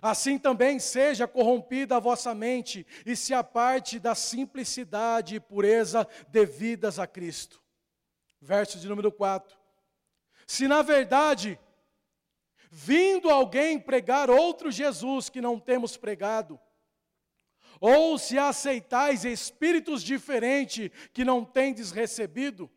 assim 0.00 0.38
também 0.38 0.78
seja 0.78 1.26
corrompida 1.26 1.96
a 1.96 2.00
vossa 2.00 2.32
mente 2.36 2.86
e 3.04 3.16
se 3.16 3.34
aparte 3.34 3.98
da 3.98 4.14
simplicidade 4.14 5.34
e 5.34 5.40
pureza 5.40 6.06
devidas 6.28 7.00
a 7.00 7.06
Cristo. 7.06 7.60
Verso 8.40 8.78
de 8.78 8.88
número 8.88 9.10
4. 9.10 9.58
Se 10.46 10.68
na 10.68 10.82
verdade, 10.82 11.58
vindo 12.70 13.28
alguém 13.28 13.80
pregar 13.80 14.30
outro 14.30 14.70
Jesus 14.70 15.28
que 15.28 15.40
não 15.40 15.58
temos 15.58 15.96
pregado, 15.96 16.60
ou 17.84 18.16
se 18.16 18.38
aceitais 18.38 19.24
espíritos 19.24 20.04
diferentes 20.04 20.88
que 21.12 21.24
não 21.24 21.44
tendes 21.44 21.90
recebido, 21.90 22.70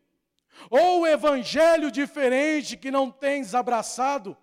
ou 0.67 1.05
evangelho 1.05 1.91
diferente 1.91 2.75
que 2.75 2.89
não 2.89 3.11
tens 3.11 3.53
abraçado, 3.53 4.35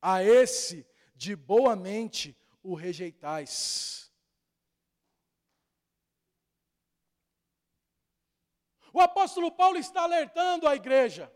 a 0.00 0.22
esse 0.22 0.86
de 1.16 1.34
boa 1.34 1.74
mente 1.74 2.38
o 2.62 2.74
rejeitais. 2.74 4.12
O 8.92 9.00
apóstolo 9.00 9.50
Paulo 9.50 9.76
está 9.76 10.02
alertando 10.02 10.68
a 10.68 10.76
igreja. 10.76 11.32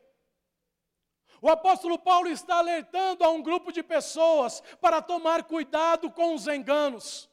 O 1.42 1.48
apóstolo 1.50 1.98
Paulo 1.98 2.28
está 2.28 2.58
alertando 2.58 3.24
a 3.24 3.30
um 3.30 3.42
grupo 3.42 3.72
de 3.72 3.82
pessoas 3.82 4.60
para 4.80 5.02
tomar 5.02 5.42
cuidado 5.42 6.08
com 6.08 6.36
os 6.36 6.46
enganos. 6.46 7.28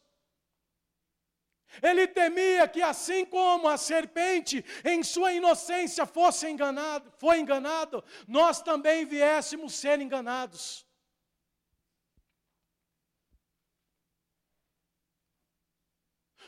Ele 1.81 2.07
temia 2.07 2.67
que 2.67 2.81
assim 2.81 3.25
como 3.25 3.67
a 3.67 3.77
serpente 3.77 4.63
em 4.83 5.03
sua 5.03 5.33
inocência 5.33 6.05
fosse 6.05 6.47
enganado, 6.47 7.11
foi 7.17 7.39
enganado, 7.39 8.03
nós 8.27 8.61
também 8.61 9.05
viéssemos 9.05 9.73
ser 9.73 9.99
enganados. 9.99 10.85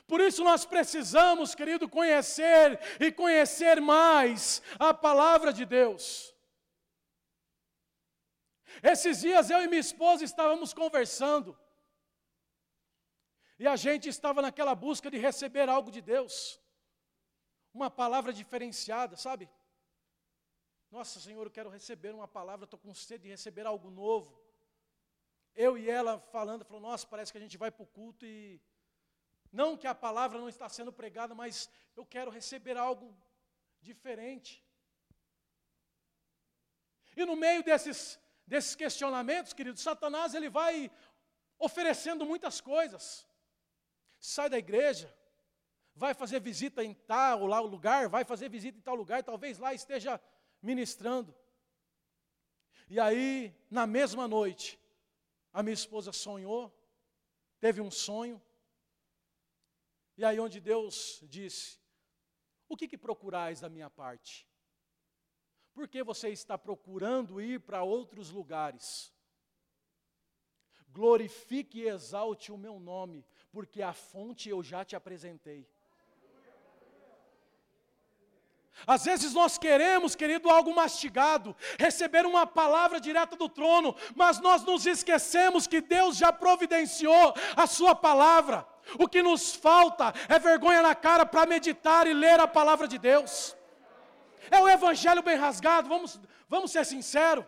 Por 0.08 0.22
isso 0.22 0.42
nós 0.42 0.66
precisamos, 0.66 1.54
querido, 1.54 1.90
conhecer 1.90 2.80
e 2.98 3.12
conhecer 3.12 3.82
mais 3.82 4.62
a 4.80 4.94
palavra 4.94 5.52
de 5.52 5.66
Deus. 5.66 6.34
Esses 8.82 9.20
dias 9.20 9.50
eu 9.50 9.62
e 9.62 9.68
minha 9.68 9.82
esposa 9.82 10.24
estávamos 10.24 10.74
conversando. 10.74 11.58
E 13.60 13.68
a 13.68 13.76
gente 13.76 14.08
estava 14.08 14.42
naquela 14.42 14.76
busca 14.76 15.10
de 15.10 15.18
receber 15.18 15.68
algo 15.68 15.92
de 15.92 16.02
Deus. 16.02 16.62
Uma 17.74 17.90
palavra 17.90 18.32
diferenciada, 18.32 19.16
sabe? 19.18 19.50
Nossa, 20.92 21.20
Senhor, 21.20 21.46
eu 21.46 21.52
quero 21.52 21.70
receber 21.70 22.14
uma 22.14 22.28
palavra, 22.28 22.66
estou 22.66 22.80
com 22.80 22.94
sede 22.94 23.24
de 23.24 23.30
receber 23.30 23.66
algo 23.66 23.90
novo. 23.90 24.40
Eu 25.56 25.78
e 25.78 25.90
ela 25.90 26.20
falando, 26.20 26.64
falou, 26.64 26.82
nossa, 26.82 27.08
parece 27.08 27.32
que 27.32 27.38
a 27.38 27.42
gente 27.42 27.58
vai 27.58 27.72
para 27.72 27.84
o 27.84 27.88
culto 27.88 28.26
e. 28.26 28.62
Não 29.52 29.76
que 29.76 29.88
a 29.88 29.96
palavra 29.96 30.40
não 30.40 30.50
está 30.50 30.70
sendo 30.70 30.94
pregada, 30.94 31.34
mas 31.34 31.70
eu 31.96 32.06
quero 32.06 32.30
receber 32.30 32.78
algo 32.78 33.18
diferente. 33.82 34.64
E 37.16 37.26
no 37.26 37.36
meio 37.36 37.64
desses, 37.64 38.20
desses 38.46 38.76
questionamentos, 38.76 39.54
querido, 39.54 39.80
Satanás 39.80 40.36
ele 40.36 40.50
vai 40.50 40.92
oferecendo 41.58 42.26
muitas 42.26 42.62
coisas 42.62 43.27
sai 44.20 44.50
da 44.50 44.58
igreja, 44.58 45.14
vai 45.96 46.14
fazer 46.14 46.40
visita 46.40 46.84
em 46.84 46.94
tal 46.94 47.46
lá, 47.46 47.60
lugar, 47.60 48.08
vai 48.08 48.24
fazer 48.24 48.50
visita 48.50 48.78
em 48.78 48.82
tal 48.82 48.96
lugar, 48.96 49.24
talvez 49.24 49.58
lá 49.58 49.74
esteja 49.74 50.22
ministrando. 50.62 51.36
E 52.90 53.00
aí, 53.00 53.54
na 53.70 53.86
mesma 53.86 54.28
noite, 54.28 54.80
a 55.52 55.62
minha 55.64 55.74
esposa 55.74 56.12
sonhou, 56.12 56.74
teve 57.60 57.82
um 57.82 57.92
sonho, 57.92 58.42
e 60.16 60.24
aí 60.24 60.40
onde 60.40 60.60
Deus 60.60 61.22
disse: 61.24 61.80
O 62.68 62.78
que, 62.78 62.88
que 62.88 62.98
procurais 62.98 63.60
da 63.60 63.70
minha 63.70 63.90
parte? 63.90 64.48
Por 65.74 65.88
que 65.88 66.04
você 66.04 66.30
está 66.30 66.58
procurando 66.58 67.40
ir 67.40 67.60
para 67.60 67.84
outros 67.84 68.32
lugares? 68.32 69.14
Glorifique 70.90 71.82
e 71.82 71.88
exalte 71.88 72.52
o 72.52 72.58
meu 72.58 72.80
nome, 72.80 73.24
porque 73.52 73.82
a 73.82 73.94
fonte 73.94 74.50
eu 74.50 74.62
já 74.64 74.84
te 74.86 74.96
apresentei. 74.96 75.68
Às 78.86 79.06
vezes 79.06 79.34
nós 79.34 79.58
queremos, 79.58 80.16
querido, 80.16 80.50
algo 80.50 80.76
mastigado, 80.76 81.56
receber 81.80 82.26
uma 82.26 82.46
palavra 82.46 83.00
direta 83.00 83.36
do 83.36 83.50
trono, 83.50 83.96
mas 84.16 84.40
nós 84.40 84.64
nos 84.64 84.86
esquecemos 84.86 85.66
que 85.66 85.82
Deus 85.82 86.18
já 86.18 86.32
providenciou 86.32 87.34
a 87.56 87.66
Sua 87.66 87.96
palavra. 87.96 88.68
O 89.00 89.08
que 89.08 89.22
nos 89.24 89.56
falta 89.56 90.14
é 90.30 90.38
vergonha 90.38 90.82
na 90.82 90.94
cara 90.94 91.26
para 91.26 91.46
meditar 91.46 92.06
e 92.08 92.14
ler 92.14 92.40
a 92.40 92.48
palavra 92.48 92.88
de 92.88 92.98
Deus. 92.98 93.58
É 94.52 94.60
o 94.62 94.70
Evangelho 94.70 95.24
bem 95.24 95.36
rasgado, 95.36 95.90
vamos, 95.90 96.20
vamos 96.48 96.72
ser 96.72 96.86
sinceros. 96.86 97.46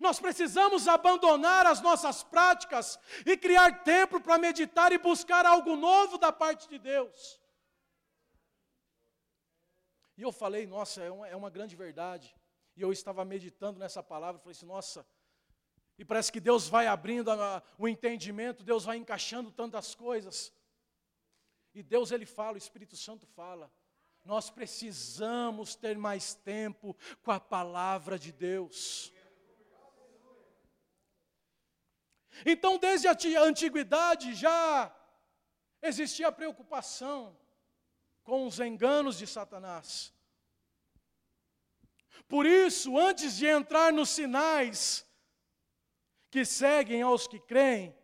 Nós 0.00 0.18
precisamos 0.20 0.86
abandonar 0.88 1.66
as 1.66 1.80
nossas 1.80 2.22
práticas 2.22 2.98
e 3.24 3.36
criar 3.36 3.84
tempo 3.84 4.20
para 4.20 4.38
meditar 4.38 4.92
e 4.92 4.98
buscar 4.98 5.46
algo 5.46 5.76
novo 5.76 6.18
da 6.18 6.32
parte 6.32 6.68
de 6.68 6.78
Deus. 6.78 7.40
E 10.16 10.22
eu 10.22 10.32
falei, 10.32 10.66
nossa, 10.66 11.02
é 11.02 11.10
uma, 11.10 11.28
é 11.28 11.36
uma 11.36 11.50
grande 11.50 11.76
verdade. 11.76 12.34
E 12.76 12.82
eu 12.82 12.92
estava 12.92 13.24
meditando 13.24 13.78
nessa 13.78 14.02
palavra, 14.02 14.40
falei 14.40 14.52
assim, 14.52 14.66
nossa, 14.66 15.06
e 15.98 16.04
parece 16.04 16.30
que 16.30 16.40
Deus 16.40 16.68
vai 16.68 16.86
abrindo 16.86 17.30
a, 17.30 17.62
o 17.78 17.88
entendimento, 17.88 18.62
Deus 18.62 18.84
vai 18.84 18.96
encaixando 18.96 19.50
tantas 19.50 19.94
coisas. 19.94 20.52
E 21.74 21.82
Deus 21.82 22.10
ele 22.10 22.26
fala, 22.26 22.54
o 22.54 22.58
Espírito 22.58 22.96
Santo 22.96 23.26
fala. 23.26 23.70
Nós 24.24 24.50
precisamos 24.50 25.74
ter 25.74 25.96
mais 25.96 26.34
tempo 26.34 26.96
com 27.22 27.30
a 27.30 27.40
palavra 27.40 28.18
de 28.18 28.32
Deus. 28.32 29.12
Então, 32.44 32.78
desde 32.78 33.08
a 33.08 33.16
antiguidade 33.42 34.34
já 34.34 34.94
existia 35.80 36.30
preocupação 36.32 37.38
com 38.22 38.46
os 38.46 38.58
enganos 38.60 39.16
de 39.16 39.26
Satanás. 39.26 40.12
Por 42.28 42.44
isso, 42.44 42.98
antes 42.98 43.36
de 43.36 43.46
entrar 43.46 43.92
nos 43.92 44.10
sinais 44.10 45.06
que 46.30 46.44
seguem 46.44 47.02
aos 47.02 47.28
que 47.28 47.38
creem, 47.38 47.96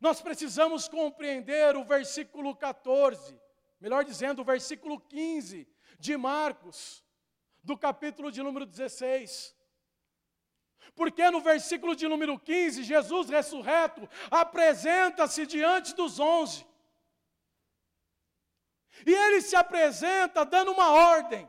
nós 0.00 0.20
precisamos 0.20 0.86
compreender 0.86 1.76
o 1.76 1.84
versículo 1.84 2.54
14, 2.54 3.40
melhor 3.80 4.04
dizendo, 4.04 4.42
o 4.42 4.44
versículo 4.44 5.00
15 5.00 5.66
de 5.98 6.16
Marcos, 6.16 7.02
do 7.62 7.76
capítulo 7.78 8.30
de 8.30 8.42
número 8.42 8.66
16. 8.66 9.56
Porque 10.94 11.30
no 11.30 11.40
versículo 11.40 11.96
de 11.96 12.06
número 12.06 12.38
15, 12.38 12.82
Jesus 12.82 13.28
ressurreto 13.28 14.08
apresenta-se 14.30 15.46
diante 15.46 15.94
dos 15.94 16.18
onze. 16.18 16.66
E 19.04 19.12
ele 19.12 19.40
se 19.40 19.56
apresenta 19.56 20.44
dando 20.44 20.72
uma 20.72 20.90
ordem. 20.92 21.48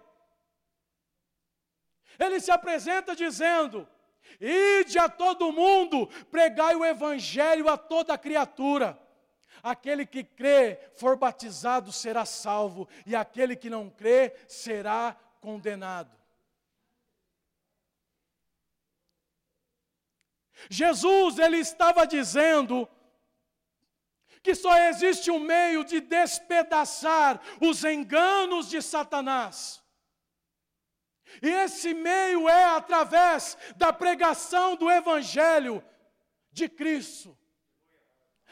Ele 2.18 2.40
se 2.40 2.52
apresenta 2.52 3.16
dizendo: 3.16 3.88
Ide 4.40 4.98
a 4.98 5.08
todo 5.08 5.52
mundo, 5.52 6.08
pregai 6.32 6.76
o 6.76 6.86
evangelho 6.86 7.70
a 7.70 7.78
toda 7.78 8.18
criatura. 8.18 9.00
Aquele 9.62 10.06
que 10.06 10.24
crê, 10.24 10.80
for 10.96 11.18
batizado, 11.18 11.92
será 11.92 12.24
salvo, 12.24 12.88
e 13.06 13.16
aquele 13.16 13.56
que 13.56 13.70
não 13.70 13.90
crê, 13.90 14.36
será 14.48 15.18
condenado. 15.42 16.16
Jesus 20.70 21.40
ele 21.40 21.58
estava 21.58 22.06
dizendo 22.06 22.88
que 24.42 24.54
só 24.54 24.78
existe 24.78 25.32
um 25.32 25.40
meio 25.40 25.84
de 25.84 26.00
despedaçar 26.00 27.42
os 27.60 27.84
enganos 27.84 28.70
de 28.70 28.82
Satanás. 28.82 29.84
E 31.42 31.50
esse 31.50 31.94
meio 31.94 32.48
é 32.48 32.66
através 32.66 33.58
da 33.76 33.92
pregação 33.92 34.76
do 34.76 34.90
Evangelho 34.90 35.84
de 36.52 36.70
Cristo, 36.70 37.38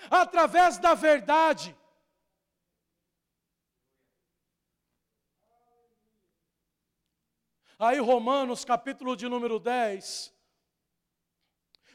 através 0.10 0.78
da 0.78 0.94
verdade. 0.94 1.76
Aí, 7.78 8.00
Romanos, 8.00 8.66
capítulo 8.66 9.16
de 9.16 9.28
número 9.28 9.60
10, 9.60 10.33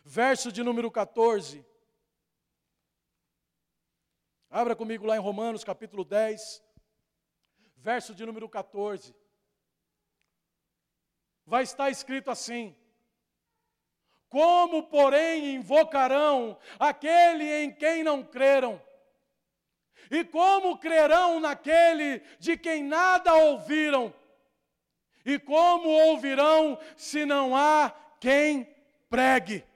verso 0.09 0.51
de 0.51 0.63
número 0.63 0.91
14. 0.91 1.63
Abra 4.51 4.75
comigo 4.75 5.05
lá 5.05 5.17
em 5.17 5.21
Romanos 5.21 5.63
capítulo 5.63 6.03
10, 6.03 6.65
verso 7.77 8.15
de 8.15 8.25
número 8.25 8.49
14. 8.49 9.15
Vai 11.45 11.63
estar 11.63 11.91
escrito 11.91 12.31
assim: 12.31 12.75
Como, 14.31 14.85
porém, 14.85 15.57
invocarão 15.57 16.59
aquele 16.79 17.45
em 17.45 17.71
quem 17.71 18.03
não 18.03 18.25
creram? 18.25 18.83
E 20.11 20.25
como 20.25 20.79
crerão 20.79 21.39
naquele 21.39 22.21
de 22.39 22.57
quem 22.57 22.83
nada 22.83 23.35
ouviram? 23.35 24.15
E 25.23 25.39
como 25.39 25.91
ouvirão 25.91 26.79
se 26.97 27.27
não 27.27 27.55
há 27.55 27.91
quem 28.19 28.65
pregue? 29.11 29.69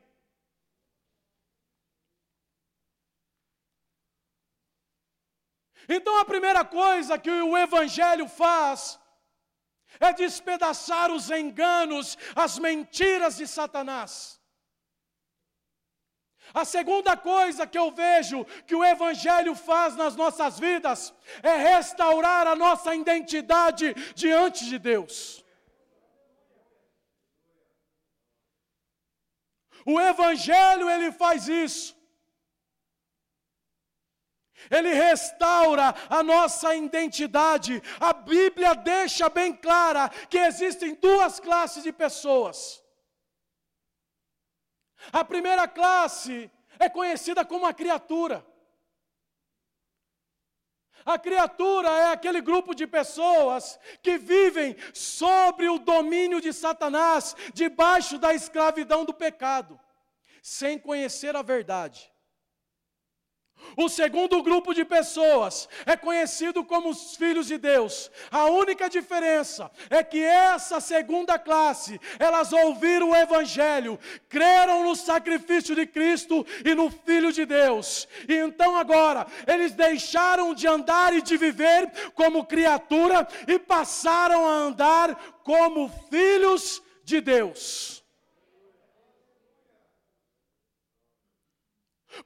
Então 5.89 6.19
a 6.19 6.25
primeira 6.25 6.65
coisa 6.65 7.19
que 7.19 7.31
o 7.31 7.57
Evangelho 7.57 8.29
faz 8.29 8.99
é 10.01 10.13
despedaçar 10.13 11.11
os 11.11 11.31
enganos, 11.31 12.17
as 12.35 12.59
mentiras 12.59 13.37
de 13.37 13.47
Satanás. 13.47 14.41
A 16.55 16.65
segunda 16.65 17.17
coisa 17.17 17.67
que 17.67 17.79
eu 17.79 17.91
vejo 17.91 18.45
que 18.67 18.75
o 18.75 18.85
Evangelho 18.85 19.55
faz 19.55 19.97
nas 19.97 20.15
nossas 20.17 20.59
vidas 20.59 21.15
é 21.43 21.57
restaurar 21.57 22.47
a 22.47 22.55
nossa 22.55 22.95
identidade 22.95 23.95
diante 24.15 24.67
de 24.67 24.79
Deus. 24.79 25.43
O 29.87 30.01
Evangelho 30.01 30.89
ele 30.91 31.11
faz 31.11 31.49
isso. 31.49 31.97
Ele 34.71 34.93
restaura 34.93 35.95
a 36.09 36.23
nossa 36.23 36.75
identidade. 36.75 37.83
A 38.01 38.13
Bíblia 38.13 38.75
deixa 38.75 39.29
bem 39.29 39.55
clara 39.55 40.09
que 40.29 40.39
existem 40.39 40.95
duas 40.95 41.41
classes 41.41 41.83
de 41.83 41.93
pessoas. 41.93 42.83
A 45.13 45.25
primeira 45.25 45.67
classe 45.67 46.51
é 46.79 46.89
conhecida 46.89 47.45
como 47.45 47.67
a 47.67 47.73
criatura. 47.73 48.47
A 51.05 51.19
criatura 51.19 51.89
é 51.89 52.13
aquele 52.13 52.41
grupo 52.41 52.75
de 52.75 52.87
pessoas 52.87 53.79
que 54.03 54.19
vivem 54.19 54.77
sobre 54.95 55.69
o 55.69 55.79
domínio 55.79 56.41
de 56.41 56.53
Satanás, 56.53 57.35
debaixo 57.53 58.19
da 58.19 58.33
escravidão 58.33 59.05
do 59.05 59.13
pecado, 59.13 59.81
sem 60.41 60.79
conhecer 60.79 61.35
a 61.35 61.43
verdade. 61.43 62.12
O 63.77 63.89
segundo 63.89 64.43
grupo 64.43 64.75
de 64.75 64.85
pessoas 64.85 65.69
é 65.87 65.97
conhecido 65.97 66.65
como 66.65 66.91
os 66.91 67.17
filhos 67.17 67.47
de 67.47 67.59
Deus. 67.59 68.11
A 68.31 68.47
única 68.47 68.89
diferença 68.89 69.71
é 69.89 70.03
que 70.03 70.23
essa 70.23 70.81
segunda 70.81 71.39
classe, 71.39 72.01
elas 72.19 72.53
ouviram 72.53 73.11
o 73.11 73.17
evangelho, 73.17 73.99
creram 74.29 74.85
no 74.85 74.95
sacrifício 74.95 75.75
de 75.75 75.87
Cristo 75.87 76.47
e 76.65 76.75
no 76.75 76.91
filho 76.91 77.33
de 77.33 77.45
Deus. 77.45 78.09
E 78.29 78.35
então 78.35 78.77
agora, 78.77 79.27
eles 79.47 79.73
deixaram 79.73 80.55
de 80.55 80.67
andar 80.67 81.15
e 81.15 81.23
de 81.23 81.37
viver 81.37 81.91
como 82.15 82.45
criatura 82.45 83.27
e 83.47 83.59
passaram 83.59 84.47
a 84.47 84.53
andar 84.53 85.15
como 85.43 85.91
filhos 86.11 86.83
de 87.05 87.21
Deus. 87.21 88.02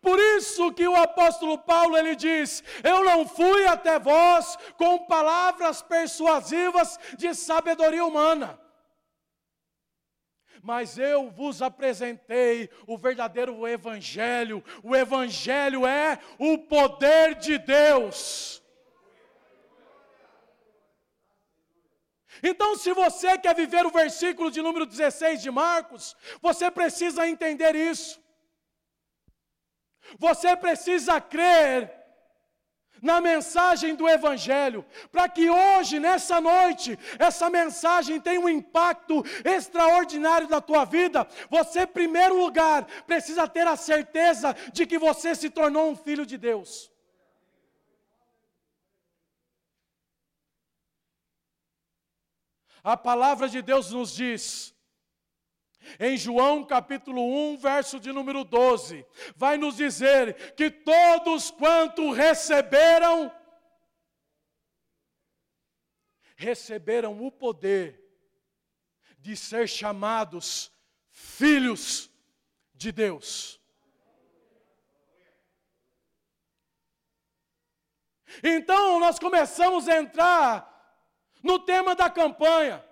Por 0.00 0.18
isso 0.18 0.72
que 0.72 0.86
o 0.86 0.96
apóstolo 0.96 1.58
Paulo 1.58 1.96
ele 1.96 2.16
diz: 2.16 2.62
Eu 2.82 3.04
não 3.04 3.26
fui 3.26 3.66
até 3.66 3.98
vós 3.98 4.56
com 4.76 5.06
palavras 5.06 5.82
persuasivas 5.82 6.98
de 7.16 7.32
sabedoria 7.34 8.04
humana, 8.04 8.60
mas 10.62 10.98
eu 10.98 11.30
vos 11.30 11.62
apresentei 11.62 12.68
o 12.86 12.98
verdadeiro 12.98 13.66
evangelho. 13.66 14.62
O 14.82 14.96
evangelho 14.96 15.86
é 15.86 16.18
o 16.38 16.58
poder 16.58 17.36
de 17.36 17.58
Deus. 17.58 18.62
Então, 22.42 22.76
se 22.76 22.92
você 22.92 23.38
quer 23.38 23.54
viver 23.54 23.86
o 23.86 23.90
versículo 23.90 24.50
de 24.50 24.60
número 24.60 24.84
16 24.84 25.40
de 25.40 25.50
Marcos, 25.50 26.14
você 26.42 26.70
precisa 26.70 27.26
entender 27.26 27.74
isso. 27.74 28.20
Você 30.18 30.56
precisa 30.56 31.20
crer 31.20 31.92
na 33.02 33.20
mensagem 33.20 33.94
do 33.94 34.08
Evangelho, 34.08 34.84
para 35.12 35.28
que 35.28 35.48
hoje, 35.50 36.00
nessa 36.00 36.40
noite, 36.40 36.98
essa 37.18 37.48
mensagem 37.50 38.20
tenha 38.20 38.40
um 38.40 38.48
impacto 38.48 39.22
extraordinário 39.44 40.48
na 40.48 40.60
tua 40.60 40.84
vida. 40.84 41.26
Você, 41.50 41.82
em 41.82 41.86
primeiro 41.86 42.36
lugar, 42.36 42.84
precisa 43.06 43.46
ter 43.46 43.66
a 43.66 43.76
certeza 43.76 44.54
de 44.72 44.86
que 44.86 44.98
você 44.98 45.34
se 45.34 45.50
tornou 45.50 45.90
um 45.90 45.96
filho 45.96 46.26
de 46.26 46.38
Deus. 46.38 46.90
A 52.82 52.96
palavra 52.96 53.48
de 53.48 53.60
Deus 53.60 53.90
nos 53.90 54.14
diz 54.14 54.75
em 55.98 56.16
João 56.16 56.64
capítulo 56.64 57.22
1, 57.52 57.58
verso 57.58 58.00
de 58.00 58.12
número 58.12 58.44
12, 58.44 59.06
vai 59.34 59.56
nos 59.56 59.76
dizer 59.76 60.54
que 60.54 60.70
todos 60.70 61.50
quanto 61.50 62.12
receberam, 62.12 63.32
receberam 66.36 67.24
o 67.24 67.30
poder 67.30 68.02
de 69.18 69.36
ser 69.36 69.68
chamados 69.68 70.72
filhos 71.10 72.10
de 72.74 72.92
Deus. 72.92 73.60
Então 78.42 79.00
nós 79.00 79.18
começamos 79.18 79.88
a 79.88 79.96
entrar 79.96 80.76
no 81.42 81.58
tema 81.58 81.94
da 81.94 82.10
campanha. 82.10 82.84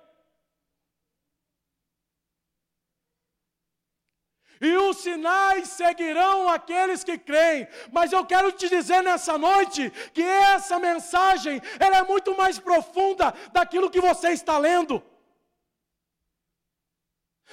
E 4.60 4.76
os 4.76 4.98
sinais 4.98 5.68
seguirão 5.68 6.48
aqueles 6.48 7.02
que 7.02 7.18
creem. 7.18 7.66
Mas 7.92 8.12
eu 8.12 8.24
quero 8.24 8.52
te 8.52 8.68
dizer 8.68 9.02
nessa 9.02 9.36
noite 9.38 9.90
que 10.12 10.22
essa 10.22 10.78
mensagem 10.78 11.60
ela 11.78 11.98
é 11.98 12.02
muito 12.02 12.36
mais 12.36 12.58
profunda 12.58 13.34
daquilo 13.52 13.90
que 13.90 14.00
você 14.00 14.30
está 14.30 14.58
lendo. 14.58 15.02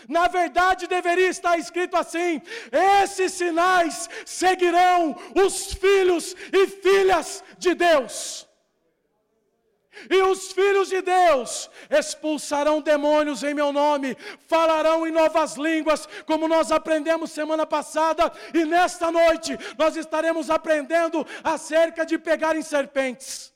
Na 0.07 0.27
verdade, 0.27 0.87
deveria 0.87 1.29
estar 1.29 1.57
escrito 1.57 1.95
assim: 1.95 2.41
esses 3.03 3.33
sinais 3.33 4.09
seguirão 4.25 5.15
os 5.35 5.73
filhos 5.73 6.35
e 6.51 6.67
filhas 6.67 7.43
de 7.57 7.75
Deus. 7.75 8.47
E 10.09 10.21
os 10.23 10.51
filhos 10.51 10.87
de 10.87 11.01
Deus 11.01 11.69
expulsarão 11.89 12.81
demônios 12.81 13.43
em 13.43 13.53
meu 13.53 13.73
nome, 13.73 14.15
falarão 14.47 15.05
em 15.05 15.11
novas 15.11 15.55
línguas, 15.55 16.07
como 16.25 16.47
nós 16.47 16.71
aprendemos 16.71 17.31
semana 17.31 17.65
passada, 17.65 18.31
e 18.53 18.63
nesta 18.63 19.11
noite 19.11 19.57
nós 19.77 19.97
estaremos 19.97 20.49
aprendendo 20.49 21.25
acerca 21.43 22.05
de 22.05 22.17
pegar 22.17 22.55
em 22.55 22.61
serpentes. 22.61 23.53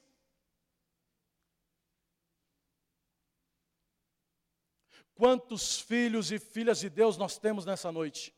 Quantos 5.16 5.80
filhos 5.80 6.30
e 6.32 6.38
filhas 6.38 6.80
de 6.80 6.90
Deus 6.90 7.16
nós 7.16 7.38
temos 7.38 7.66
nessa 7.66 7.90
noite? 7.90 8.36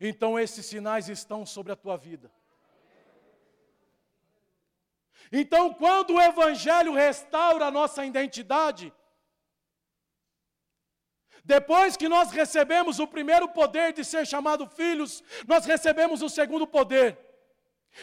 Então 0.00 0.38
esses 0.38 0.64
sinais 0.64 1.08
estão 1.08 1.44
sobre 1.44 1.72
a 1.72 1.76
tua 1.76 1.96
vida. 1.96 2.30
Então, 5.32 5.72
quando 5.72 6.14
o 6.14 6.20
Evangelho 6.20 6.92
restaura 6.92 7.66
a 7.66 7.70
nossa 7.70 8.04
identidade, 8.04 8.92
depois 11.44 11.96
que 11.96 12.08
nós 12.08 12.30
recebemos 12.30 12.98
o 12.98 13.06
primeiro 13.06 13.48
poder 13.48 13.92
de 13.92 14.04
ser 14.04 14.26
chamado 14.26 14.66
filhos, 14.66 15.22
nós 15.46 15.66
recebemos 15.66 16.22
o 16.22 16.28
segundo 16.28 16.66
poder. 16.66 17.18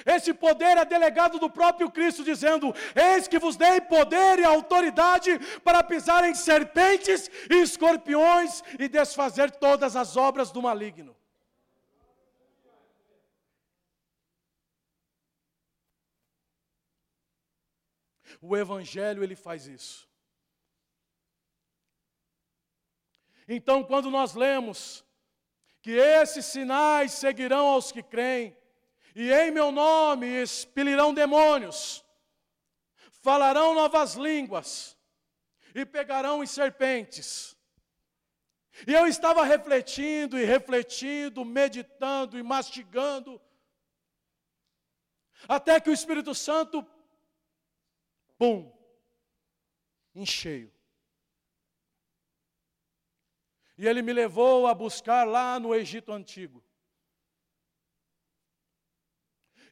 Esse 0.05 0.33
poder 0.33 0.77
é 0.77 0.85
delegado 0.85 1.37
do 1.37 1.49
próprio 1.49 1.89
Cristo, 1.91 2.23
dizendo: 2.23 2.73
Eis 2.95 3.27
que 3.27 3.39
vos 3.39 3.57
dei 3.57 3.81
poder 3.81 4.39
e 4.39 4.43
autoridade 4.45 5.37
para 5.63 5.83
pisar 5.83 6.23
em 6.23 6.33
serpentes 6.33 7.29
e 7.49 7.55
escorpiões 7.61 8.63
e 8.79 8.87
desfazer 8.87 9.51
todas 9.51 9.95
as 9.95 10.15
obras 10.15 10.51
do 10.51 10.61
maligno. 10.61 11.15
O 18.41 18.57
Evangelho 18.57 19.23
ele 19.23 19.35
faz 19.35 19.67
isso. 19.67 20.09
Então, 23.47 23.83
quando 23.83 24.09
nós 24.09 24.33
lemos 24.33 25.05
que 25.81 25.91
esses 25.91 26.45
sinais 26.45 27.11
seguirão 27.11 27.67
aos 27.67 27.91
que 27.91 28.01
creem, 28.01 28.57
e 29.15 29.31
em 29.31 29.51
meu 29.51 29.71
nome 29.71 30.25
expelirão 30.25 31.13
demônios, 31.13 32.03
falarão 33.21 33.75
novas 33.75 34.15
línguas, 34.15 34.97
e 35.73 35.85
pegarão 35.85 36.43
em 36.43 36.47
serpentes. 36.47 37.55
E 38.87 38.93
eu 38.93 39.05
estava 39.05 39.43
refletindo 39.43 40.39
e 40.39 40.45
refletindo, 40.45 41.45
meditando 41.45 42.37
e 42.37 42.43
mastigando, 42.43 43.39
até 45.47 45.79
que 45.79 45.89
o 45.89 45.93
Espírito 45.93 46.33
Santo 46.33 46.85
pum, 48.41 48.75
em 50.15 50.25
cheio. 50.25 50.73
E 53.77 53.85
ele 53.87 54.01
me 54.01 54.11
levou 54.11 54.65
a 54.65 54.73
buscar 54.73 55.27
lá 55.27 55.59
no 55.59 55.75
Egito 55.75 56.11
Antigo. 56.11 56.65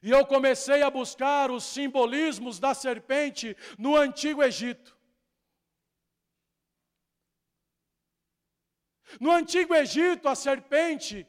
E 0.00 0.12
eu 0.12 0.24
comecei 0.24 0.82
a 0.82 0.90
buscar 0.90 1.50
os 1.50 1.64
simbolismos 1.64 2.60
da 2.60 2.72
serpente 2.72 3.56
no 3.76 3.96
Antigo 3.96 4.40
Egito. 4.40 4.96
No 9.20 9.32
Antigo 9.32 9.74
Egito, 9.74 10.28
a 10.28 10.36
serpente, 10.36 11.26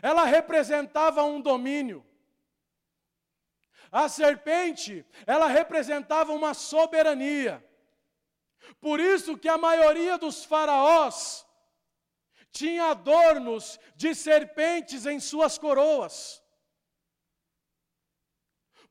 ela 0.00 0.22
representava 0.22 1.24
um 1.24 1.40
domínio. 1.40 2.06
A 3.94 4.08
serpente, 4.08 5.06
ela 5.24 5.46
representava 5.46 6.32
uma 6.32 6.52
soberania. 6.52 7.64
Por 8.80 8.98
isso 8.98 9.38
que 9.38 9.48
a 9.48 9.56
maioria 9.56 10.18
dos 10.18 10.44
faraós 10.44 11.46
tinha 12.50 12.86
adornos 12.86 13.78
de 13.94 14.12
serpentes 14.12 15.06
em 15.06 15.20
suas 15.20 15.58
coroas, 15.58 16.42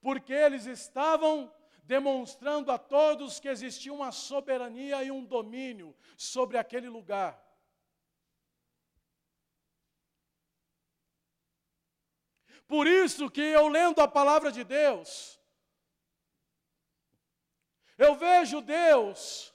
porque 0.02 0.32
eles 0.32 0.66
estavam 0.68 1.54
demonstrando 1.84 2.72
a 2.72 2.78
todos 2.78 3.42
que 3.42 3.50
existia 3.50 3.92
uma 3.92 4.13
soberania 4.13 5.04
e 5.04 5.12
um 5.12 5.26
domínio 5.26 5.94
sobre 6.16 6.58
aquele 6.58 6.88
lugar. 6.88 7.44
Por 12.67 12.88
isso 12.88 13.30
que 13.30 13.41
eu 13.41 13.67
lendo 13.67 13.99
a 14.02 14.08
palavra 14.08 14.52
de 14.52 14.63
Deus, 14.63 15.39
eu 17.97 18.15
vejo 18.15 18.62
Deus 18.62 19.54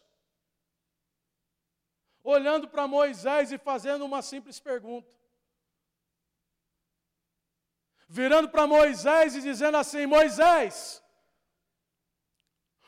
olhando 2.22 2.68
para 2.68 2.86
Moisés 2.86 3.50
e 3.52 3.58
fazendo 3.58 4.04
uma 4.04 4.22
simples 4.22 4.60
pergunta. 4.60 5.10
Virando 8.08 8.48
para 8.48 8.66
Moisés 8.66 9.34
e 9.34 9.42
dizendo 9.42 9.76
assim: 9.76 10.06
Moisés, 10.06 11.02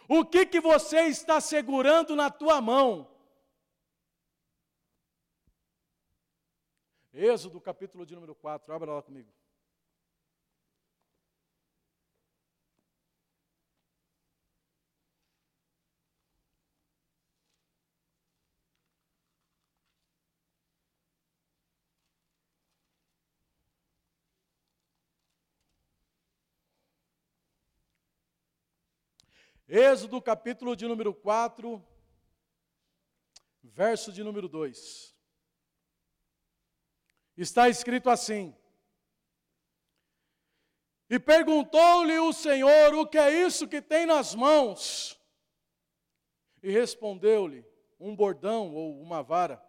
o 0.09 0.24
que 0.24 0.46
que 0.46 0.61
você 0.61 1.02
está 1.06 1.40
segurando 1.40 2.16
na 2.16 2.30
tua 2.30 2.61
mão? 2.61 3.09
Êxodo 7.12 7.61
capítulo 7.61 8.06
de 8.06 8.14
número 8.14 8.35
4, 8.35 8.72
abra 8.72 8.92
lá 8.92 9.02
comigo. 9.02 9.30
Êxodo 29.72 30.20
capítulo 30.20 30.74
de 30.74 30.85
número 30.88 31.14
4, 31.14 31.80
verso 33.62 34.12
de 34.12 34.24
número 34.24 34.48
2. 34.48 35.14
Está 37.37 37.68
escrito 37.68 38.11
assim: 38.11 38.52
E 41.09 41.20
perguntou-lhe 41.20 42.18
o 42.18 42.33
Senhor: 42.33 42.94
O 42.96 43.06
que 43.06 43.16
é 43.16 43.30
isso 43.46 43.68
que 43.68 43.80
tem 43.80 44.06
nas 44.06 44.35
mãos? 44.35 45.16
E 46.61 46.72
respondeu-lhe: 46.72 47.64
Um 48.00 48.16
bordão 48.16 48.74
ou 48.74 49.00
uma 49.00 49.22
vara. 49.22 49.64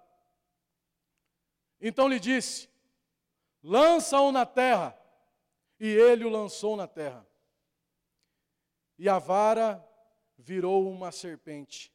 Então 1.80 2.08
lhe 2.08 2.20
disse: 2.20 2.68
Lança-o 3.62 4.32
na 4.32 4.48
terra. 4.48 5.00
E 5.80 5.88
ele 5.88 6.26
o 6.26 6.30
lançou 6.30 6.76
na 6.76 6.88
terra. 6.88 7.24
E 8.98 9.08
a 9.08 9.20
vara 9.20 9.91
virou 10.42 10.90
uma 10.90 11.12
serpente. 11.12 11.92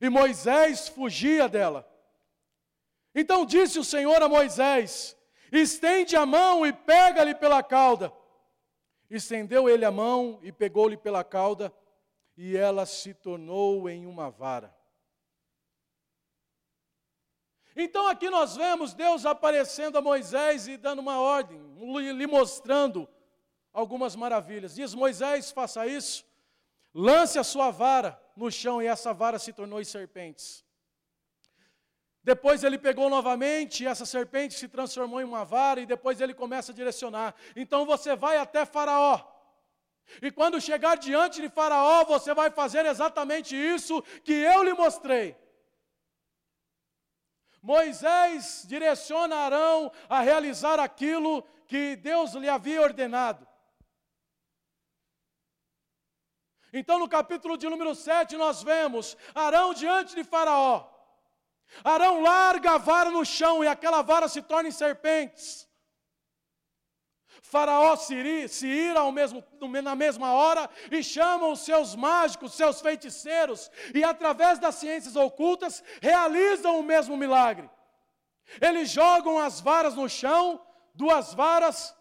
E 0.00 0.08
Moisés 0.08 0.88
fugia 0.88 1.48
dela. 1.48 1.88
Então 3.14 3.44
disse 3.44 3.78
o 3.78 3.84
Senhor 3.84 4.22
a 4.22 4.28
Moisés: 4.28 5.16
Estende 5.52 6.16
a 6.16 6.24
mão 6.24 6.66
e 6.66 6.72
pega-lhe 6.72 7.34
pela 7.34 7.62
cauda. 7.62 8.12
Estendeu 9.10 9.68
ele 9.68 9.84
a 9.84 9.90
mão 9.90 10.40
e 10.42 10.50
pegou-lhe 10.50 10.96
pela 10.96 11.22
cauda, 11.22 11.72
e 12.36 12.56
ela 12.56 12.86
se 12.86 13.14
tornou 13.14 13.88
em 13.88 14.06
uma 14.06 14.30
vara. 14.30 14.74
Então 17.76 18.06
aqui 18.06 18.30
nós 18.30 18.56
vemos 18.56 18.94
Deus 18.94 19.26
aparecendo 19.26 19.98
a 19.98 20.02
Moisés 20.02 20.68
e 20.68 20.76
dando 20.76 21.00
uma 21.00 21.18
ordem, 21.18 21.60
lhe 22.12 22.26
mostrando 22.26 23.08
algumas 23.72 24.14
maravilhas. 24.14 24.74
Diz 24.76 24.94
Moisés: 24.94 25.50
faça 25.50 25.86
isso, 25.86 26.24
Lance 26.94 27.38
a 27.38 27.44
sua 27.44 27.70
vara 27.70 28.20
no 28.36 28.50
chão 28.50 28.80
e 28.80 28.86
essa 28.86 29.12
vara 29.12 29.38
se 29.38 29.52
tornou 29.52 29.80
em 29.80 29.84
serpentes. 29.84 30.64
Depois 32.22 32.62
ele 32.64 32.78
pegou 32.78 33.10
novamente 33.10 33.82
e 33.82 33.86
essa 33.86 34.06
serpente 34.06 34.54
se 34.54 34.68
transformou 34.68 35.20
em 35.20 35.24
uma 35.24 35.44
vara 35.44 35.80
e 35.80 35.86
depois 35.86 36.20
ele 36.20 36.32
começa 36.32 36.72
a 36.72 36.74
direcionar. 36.74 37.34
Então 37.54 37.84
você 37.84 38.14
vai 38.16 38.38
até 38.38 38.64
Faraó. 38.64 39.20
E 40.22 40.30
quando 40.30 40.60
chegar 40.60 40.96
diante 40.96 41.42
de 41.42 41.48
Faraó, 41.48 42.04
você 42.04 42.32
vai 42.32 42.50
fazer 42.50 42.86
exatamente 42.86 43.54
isso 43.56 44.00
que 44.22 44.32
eu 44.32 44.62
lhe 44.62 44.72
mostrei. 44.72 45.36
Moisés 47.60 48.64
direciona 48.66 49.36
Arão 49.36 49.90
a 50.08 50.20
realizar 50.20 50.78
aquilo 50.78 51.42
que 51.66 51.96
Deus 51.96 52.34
lhe 52.34 52.48
havia 52.48 52.80
ordenado. 52.80 53.46
Então, 56.78 56.98
no 56.98 57.08
capítulo 57.08 57.56
de 57.56 57.68
número 57.68 57.94
7, 57.94 58.36
nós 58.36 58.60
vemos 58.60 59.16
Arão 59.32 59.72
diante 59.72 60.12
de 60.16 60.24
Faraó. 60.24 60.90
Arão 61.84 62.20
larga 62.20 62.72
a 62.72 62.78
vara 62.78 63.10
no 63.10 63.24
chão 63.24 63.62
e 63.62 63.68
aquela 63.68 64.02
vara 64.02 64.28
se 64.28 64.42
torna 64.42 64.68
em 64.68 64.72
serpentes. 64.72 65.68
Faraó 67.42 67.94
se 67.94 68.66
ira 68.66 69.00
ao 69.00 69.12
mesmo, 69.12 69.44
na 69.84 69.94
mesma 69.94 70.32
hora 70.32 70.68
e 70.90 71.00
chama 71.04 71.46
os 71.46 71.60
seus 71.60 71.94
mágicos, 71.94 72.54
seus 72.54 72.80
feiticeiros, 72.80 73.70
e 73.94 74.02
através 74.02 74.58
das 74.58 74.74
ciências 74.74 75.14
ocultas 75.14 75.82
realizam 76.02 76.80
o 76.80 76.82
mesmo 76.82 77.16
milagre. 77.16 77.70
Eles 78.60 78.90
jogam 78.90 79.38
as 79.38 79.60
varas 79.60 79.94
no 79.94 80.08
chão, 80.08 80.60
duas 80.92 81.32
varas, 81.34 81.94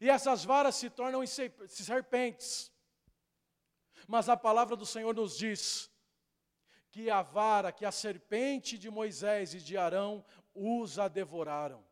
e 0.00 0.08
essas 0.08 0.44
varas 0.44 0.76
se 0.76 0.88
tornam 0.88 1.22
em 1.24 1.26
serpentes. 1.26 2.71
Mas 4.14 4.28
a 4.28 4.36
palavra 4.36 4.76
do 4.76 4.84
Senhor 4.84 5.14
nos 5.14 5.38
diz 5.38 5.90
que 6.90 7.08
a 7.08 7.22
vara, 7.22 7.72
que 7.72 7.86
a 7.86 7.90
serpente 7.90 8.76
de 8.76 8.90
Moisés 8.90 9.54
e 9.54 9.60
de 9.68 9.74
Arão 9.78 10.22
os 10.54 10.98
a 10.98 11.08
devoraram. 11.08 11.82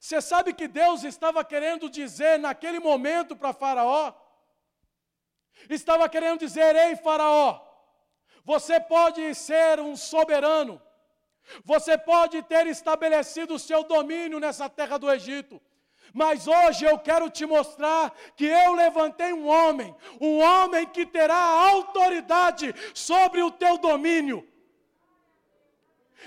Você 0.00 0.20
sabe 0.20 0.52
que 0.52 0.66
Deus 0.66 1.04
estava 1.04 1.44
querendo 1.44 1.88
dizer 1.88 2.36
naquele 2.36 2.80
momento 2.80 3.36
para 3.36 3.52
Faraó? 3.52 4.12
Estava 5.70 6.08
querendo 6.08 6.40
dizer: 6.40 6.74
Ei, 6.74 6.96
Faraó, 6.96 7.64
você 8.44 8.80
pode 8.80 9.22
ser 9.36 9.78
um 9.78 9.94
soberano, 9.94 10.82
você 11.64 11.96
pode 11.96 12.42
ter 12.42 12.66
estabelecido 12.66 13.54
o 13.54 13.64
seu 13.68 13.84
domínio 13.84 14.40
nessa 14.40 14.68
terra 14.68 14.98
do 14.98 15.08
Egito, 15.08 15.62
mas 16.12 16.46
hoje 16.46 16.84
eu 16.84 16.98
quero 16.98 17.30
te 17.30 17.44
mostrar 17.46 18.14
que 18.36 18.46
eu 18.46 18.72
levantei 18.74 19.32
um 19.32 19.46
homem, 19.46 19.94
um 20.20 20.38
homem 20.38 20.86
que 20.86 21.06
terá 21.06 21.36
autoridade 21.36 22.74
sobre 22.94 23.42
o 23.42 23.50
teu 23.50 23.78
domínio. 23.78 24.46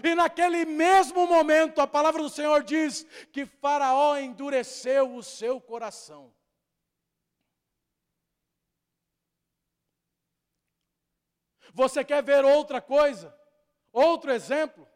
E 0.04 0.16
naquele 0.16 0.66
mesmo 0.66 1.28
momento, 1.28 1.82
a 1.82 1.88
palavra 1.88 2.22
do 2.22 2.30
Senhor 2.30 2.64
diz 2.64 3.06
que 3.32 3.46
Faraó 3.46 4.18
endureceu 4.18 5.14
o 5.14 5.22
seu 5.24 5.60
coração. 5.60 6.34
Você 11.74 12.04
quer 12.04 12.24
ver 12.24 12.44
outra 12.44 12.82
coisa? 12.82 13.36
Outro 13.92 14.32
exemplo? 14.32 14.89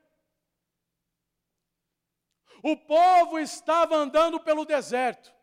O 2.64 2.78
povo 2.78 3.38
estava 3.38 3.94
andando 3.94 4.40
pelo 4.40 4.64
deserto. 4.64 5.36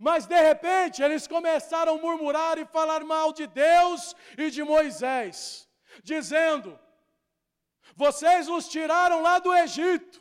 Mas 0.00 0.26
de 0.26 0.40
repente 0.40 1.00
eles 1.00 1.28
começaram 1.28 1.94
a 1.94 1.98
murmurar 1.98 2.58
e 2.58 2.64
falar 2.64 3.04
mal 3.04 3.32
de 3.32 3.46
Deus 3.46 4.16
e 4.36 4.50
de 4.50 4.64
Moisés, 4.64 5.68
dizendo: 6.02 6.76
Vocês 7.94 8.48
nos 8.48 8.66
tiraram 8.66 9.22
lá 9.22 9.38
do 9.38 9.54
Egito, 9.54 10.20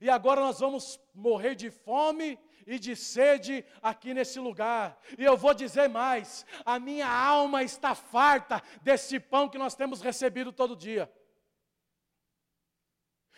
e 0.00 0.10
agora 0.10 0.40
nós 0.40 0.58
vamos 0.58 0.98
morrer 1.14 1.54
de 1.54 1.70
fome 1.70 2.38
e 2.66 2.78
de 2.78 2.96
sede 2.96 3.64
aqui 3.82 4.14
nesse 4.14 4.40
lugar. 4.40 4.98
E 5.16 5.24
eu 5.24 5.36
vou 5.36 5.54
dizer 5.54 5.88
mais: 5.88 6.44
a 6.64 6.80
minha 6.80 7.08
alma 7.08 7.62
está 7.62 7.94
farta 7.94 8.62
desse 8.82 9.20
pão 9.20 9.48
que 9.48 9.58
nós 9.58 9.74
temos 9.76 10.00
recebido 10.00 10.52
todo 10.52 10.74
dia. 10.74 11.12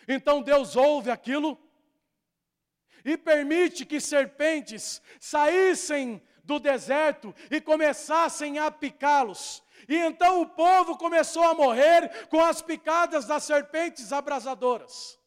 Então 0.07 0.41
Deus 0.41 0.75
ouve 0.75 1.09
aquilo 1.09 1.57
e 3.05 3.17
permite 3.17 3.85
que 3.85 3.99
serpentes 3.99 5.01
saíssem 5.19 6.21
do 6.43 6.59
deserto 6.59 7.33
e 7.49 7.59
começassem 7.61 8.59
a 8.59 8.69
picá-los. 8.69 9.63
E 9.87 9.95
então 9.95 10.41
o 10.41 10.47
povo 10.47 10.97
começou 10.97 11.43
a 11.43 11.53
morrer 11.53 12.27
com 12.27 12.39
as 12.41 12.61
picadas 12.61 13.25
das 13.25 13.43
serpentes 13.43 14.13
abrasadoras. 14.13 15.19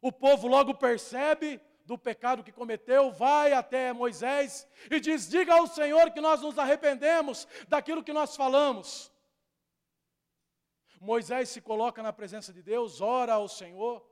O 0.00 0.10
povo 0.10 0.48
logo 0.48 0.74
percebe 0.74 1.60
do 1.84 1.98
pecado 1.98 2.44
que 2.44 2.52
cometeu, 2.52 3.10
vai 3.10 3.52
até 3.52 3.92
Moisés 3.92 4.66
e 4.90 5.00
diz: 5.00 5.28
Diga 5.28 5.54
ao 5.54 5.66
Senhor 5.66 6.10
que 6.12 6.20
nós 6.20 6.40
nos 6.40 6.58
arrependemos 6.58 7.46
daquilo 7.68 8.04
que 8.04 8.12
nós 8.12 8.36
falamos. 8.36 9.10
Moisés 11.00 11.48
se 11.48 11.62
coloca 11.62 12.02
na 12.02 12.12
presença 12.12 12.52
de 12.52 12.62
Deus, 12.62 13.00
ora 13.00 13.32
ao 13.32 13.48
Senhor. 13.48 14.06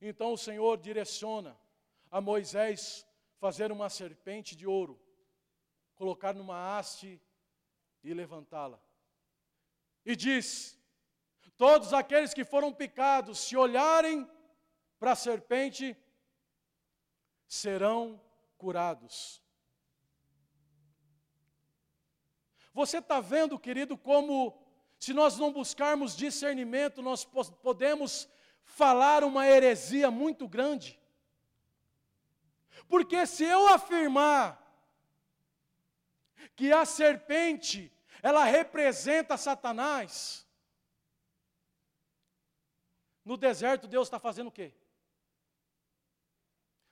Então 0.00 0.32
o 0.32 0.38
Senhor 0.38 0.78
direciona 0.78 1.60
a 2.08 2.20
Moisés 2.20 3.04
fazer 3.38 3.72
uma 3.72 3.90
serpente 3.90 4.54
de 4.54 4.64
ouro, 4.64 5.02
colocar 5.96 6.32
numa 6.32 6.78
haste 6.78 7.20
e 8.04 8.14
levantá-la. 8.14 8.80
E 10.04 10.14
diz: 10.14 10.78
Todos 11.56 11.92
aqueles 11.92 12.32
que 12.32 12.44
foram 12.44 12.72
picados, 12.72 13.40
se 13.40 13.56
olharem 13.56 14.28
para 14.96 15.12
a 15.12 15.16
serpente, 15.16 15.96
serão 17.48 18.20
curados. 18.56 19.41
Você 22.72 22.98
está 22.98 23.20
vendo, 23.20 23.58
querido, 23.58 23.96
como 23.96 24.58
se 24.98 25.12
nós 25.12 25.36
não 25.36 25.52
buscarmos 25.52 26.16
discernimento, 26.16 27.02
nós 27.02 27.24
podemos 27.24 28.28
falar 28.64 29.24
uma 29.24 29.46
heresia 29.46 30.10
muito 30.10 30.48
grande. 30.48 30.98
Porque 32.88 33.26
se 33.26 33.44
eu 33.44 33.68
afirmar 33.68 34.58
que 36.54 36.72
a 36.72 36.84
serpente, 36.84 37.92
ela 38.22 38.44
representa 38.44 39.36
Satanás, 39.36 40.46
no 43.24 43.36
deserto 43.36 43.86
Deus 43.86 44.08
está 44.08 44.18
fazendo 44.18 44.48
o 44.48 44.52
quê? 44.52 44.72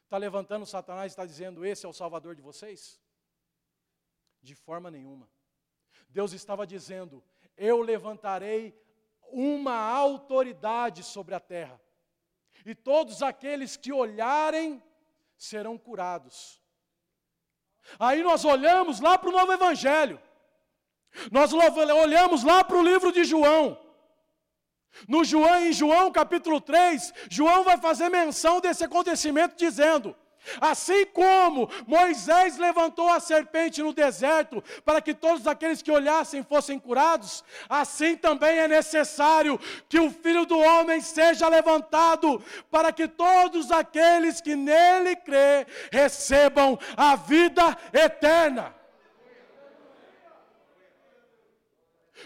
Está 0.04 0.16
levantando 0.16 0.66
Satanás 0.66 1.12
e 1.12 1.14
está 1.14 1.24
dizendo: 1.24 1.64
Esse 1.64 1.86
é 1.86 1.88
o 1.88 1.92
Salvador 1.92 2.34
de 2.34 2.42
vocês? 2.42 3.00
De 4.42 4.54
forma 4.54 4.90
nenhuma. 4.90 5.28
Deus 6.10 6.32
estava 6.32 6.66
dizendo: 6.66 7.22
Eu 7.56 7.80
levantarei 7.80 8.74
uma 9.32 9.76
autoridade 9.76 11.02
sobre 11.02 11.34
a 11.34 11.40
terra, 11.40 11.80
e 12.66 12.74
todos 12.74 13.22
aqueles 13.22 13.76
que 13.76 13.92
olharem 13.92 14.82
serão 15.36 15.78
curados. 15.78 16.60
Aí 17.98 18.22
nós 18.22 18.44
olhamos 18.44 19.00
lá 19.00 19.16
para 19.18 19.30
o 19.30 19.32
novo 19.32 19.52
Evangelho, 19.52 20.20
nós 21.30 21.52
olhamos 21.52 22.44
lá 22.44 22.62
para 22.62 22.76
o 22.76 22.82
livro 22.82 23.12
de 23.12 23.24
João. 23.24 23.78
No 25.08 25.24
João, 25.24 25.60
em 25.60 25.72
João 25.72 26.10
capítulo 26.10 26.60
3, 26.60 27.12
João 27.30 27.62
vai 27.62 27.78
fazer 27.78 28.08
menção 28.08 28.60
desse 28.60 28.84
acontecimento 28.84 29.56
dizendo: 29.56 30.16
Assim 30.60 31.04
como 31.06 31.70
Moisés 31.86 32.56
levantou 32.56 33.08
a 33.08 33.20
serpente 33.20 33.82
no 33.82 33.92
deserto 33.92 34.62
para 34.84 35.00
que 35.00 35.12
todos 35.12 35.46
aqueles 35.46 35.82
que 35.82 35.92
olhassem 35.92 36.42
fossem 36.42 36.78
curados, 36.78 37.44
assim 37.68 38.16
também 38.16 38.58
é 38.58 38.66
necessário 38.66 39.60
que 39.88 40.00
o 40.00 40.10
Filho 40.10 40.46
do 40.46 40.58
Homem 40.58 41.00
seja 41.00 41.46
levantado 41.48 42.42
para 42.70 42.90
que 42.92 43.06
todos 43.06 43.70
aqueles 43.70 44.40
que 44.40 44.56
nele 44.56 45.14
crê 45.14 45.66
recebam 45.92 46.78
a 46.96 47.16
vida 47.16 47.76
eterna. 47.92 48.74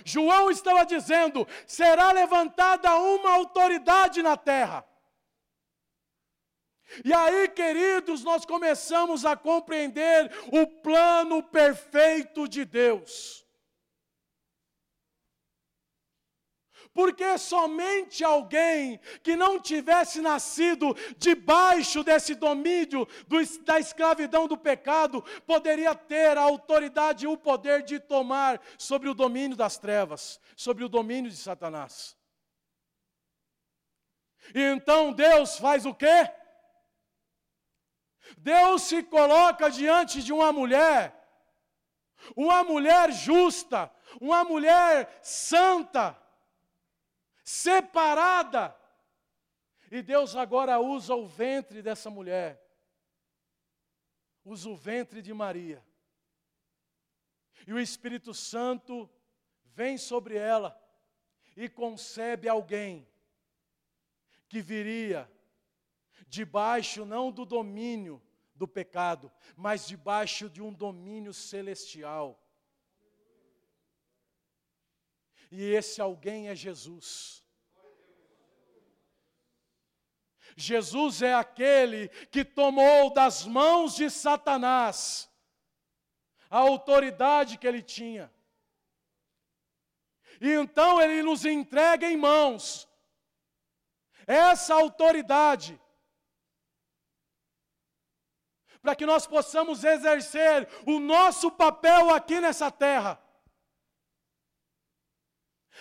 João 0.05 0.51
estava 0.51 0.85
dizendo: 0.85 1.47
será 1.67 2.13
levantada 2.13 2.95
uma 2.95 3.31
autoridade 3.31 4.23
na 4.23 4.37
terra 4.37 4.85
e 7.03 7.13
aí, 7.13 7.49
queridos, 7.49 8.23
nós 8.23 8.45
começamos 8.45 9.25
a 9.25 9.37
compreender 9.37 10.31
o 10.53 10.67
plano 10.67 11.43
perfeito 11.43 12.47
de 12.47 12.65
Deus. 12.65 13.45
Porque 16.95 17.37
somente 17.39 18.23
alguém 18.23 19.01
que 19.21 19.35
não 19.35 19.59
tivesse 19.59 20.21
nascido 20.21 20.95
debaixo 21.19 22.05
desse 22.05 22.37
domínio 22.37 23.05
do, 23.27 23.37
da 23.65 23.81
escravidão 23.81 24.47
do 24.47 24.57
pecado 24.57 25.21
poderia 25.45 25.93
ter 25.97 26.39
a 26.39 26.43
autoridade 26.43 27.25
e 27.25 27.29
o 27.29 27.37
poder 27.37 27.83
de 27.83 27.99
tomar 27.99 28.63
sobre 28.79 29.09
o 29.09 29.15
domínio 29.15 29.57
das 29.57 29.77
trevas, 29.77 30.41
sobre 30.57 30.85
o 30.85 30.89
domínio 30.89 31.29
de 31.29 31.37
Satanás. 31.37 32.17
E 34.55 34.61
então 34.61 35.13
Deus 35.13 35.59
faz 35.59 35.85
o 35.85 35.93
quê? 35.93 36.31
Deus 38.39 38.83
se 38.83 39.03
coloca 39.03 39.71
diante 39.71 40.23
de 40.23 40.33
uma 40.33 40.53
mulher, 40.53 41.15
uma 42.35 42.65
mulher 42.65 43.13
justa, 43.13 43.91
uma 44.21 44.45
mulher 44.45 45.21
santa, 45.23 46.19
separada. 47.45 48.75
E 49.91 50.03
Deus 50.03 50.35
agora 50.35 50.81
usa 50.81 51.15
o 51.15 51.27
ventre 51.27 51.83
dessa 51.83 52.11
mulher, 52.11 52.61
usa 54.45 54.69
o 54.69 54.77
ventre 54.77 55.21
de 55.23 55.33
Maria. 55.33 55.85
E 57.67 57.73
o 57.73 57.79
Espírito 57.79 58.35
Santo 58.35 59.09
vem 59.75 59.97
sobre 59.97 60.37
ela 60.37 60.79
e 61.57 61.69
concebe 61.69 62.49
alguém 62.49 63.09
que 64.49 64.61
viria 64.61 65.31
debaixo 66.35 67.05
não 67.05 67.31
do 67.31 67.45
domínio 67.45 68.21
do 68.55 68.67
pecado, 68.67 69.31
mas 69.57 69.87
debaixo 69.87 70.51
de 70.51 70.61
um 70.61 70.73
domínio 70.73 71.33
celestial. 71.33 72.41
E 75.51 75.63
esse 75.63 76.01
alguém 76.01 76.49
é 76.49 76.55
Jesus. 76.55 77.45
Jesus 80.57 81.23
é 81.23 81.35
aquele 81.35 82.09
que 82.35 82.45
tomou 82.45 83.13
das 83.13 83.45
mãos 83.45 83.95
de 83.95 84.11
Satanás 84.11 85.31
a 86.51 86.59
autoridade 86.59 87.59
que 87.59 87.67
ele 87.67 87.83
tinha. 87.83 88.33
E 90.41 90.51
então 90.53 91.01
ele 91.01 91.23
nos 91.23 91.45
entrega 91.45 92.09
em 92.09 92.17
mãos 92.17 92.89
essa 94.27 94.75
autoridade 94.75 95.81
para 98.85 98.95
que 98.95 99.07
nós 99.07 99.27
possamos 99.27 99.83
exercer 99.83 100.69
o 100.85 101.01
nosso 101.01 101.51
papel 101.51 102.11
aqui 102.11 102.39
nessa 102.39 102.71
terra. 102.71 103.19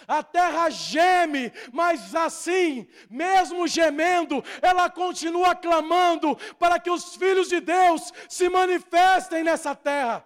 A 0.07 0.23
terra 0.23 0.69
geme, 0.69 1.51
mas 1.73 2.15
assim, 2.15 2.87
mesmo 3.09 3.67
gemendo, 3.67 4.41
ela 4.61 4.89
continua 4.89 5.53
clamando 5.53 6.37
para 6.57 6.79
que 6.79 6.89
os 6.89 7.17
filhos 7.17 7.49
de 7.49 7.59
Deus 7.59 8.13
se 8.29 8.47
manifestem 8.47 9.43
nessa 9.43 9.75
terra. 9.75 10.25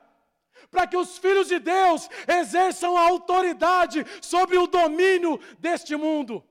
Para 0.70 0.86
que 0.86 0.96
os 0.96 1.18
filhos 1.18 1.48
de 1.48 1.58
Deus 1.58 2.08
exerçam 2.28 2.96
a 2.96 3.02
autoridade 3.02 4.06
sobre 4.22 4.56
o 4.56 4.68
domínio 4.68 5.40
deste 5.58 5.96
mundo. 5.96 6.46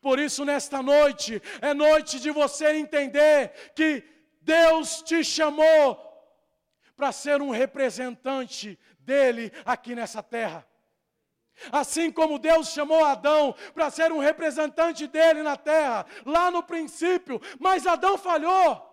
Por 0.00 0.18
isso, 0.18 0.44
nesta 0.44 0.82
noite, 0.82 1.42
é 1.60 1.72
noite 1.74 2.20
de 2.20 2.30
você 2.30 2.74
entender 2.74 3.72
que 3.74 4.04
Deus 4.40 5.02
te 5.02 5.22
chamou 5.22 6.10
para 6.96 7.12
ser 7.12 7.40
um 7.40 7.50
representante 7.50 8.78
dele 8.98 9.52
aqui 9.64 9.94
nessa 9.94 10.22
terra. 10.22 10.66
Assim 11.70 12.10
como 12.10 12.38
Deus 12.38 12.68
chamou 12.68 13.04
Adão 13.04 13.54
para 13.74 13.90
ser 13.90 14.12
um 14.12 14.18
representante 14.18 15.06
dele 15.06 15.42
na 15.42 15.56
terra, 15.56 16.06
lá 16.24 16.50
no 16.50 16.62
princípio, 16.62 17.40
mas 17.58 17.86
Adão 17.86 18.16
falhou. 18.16 18.89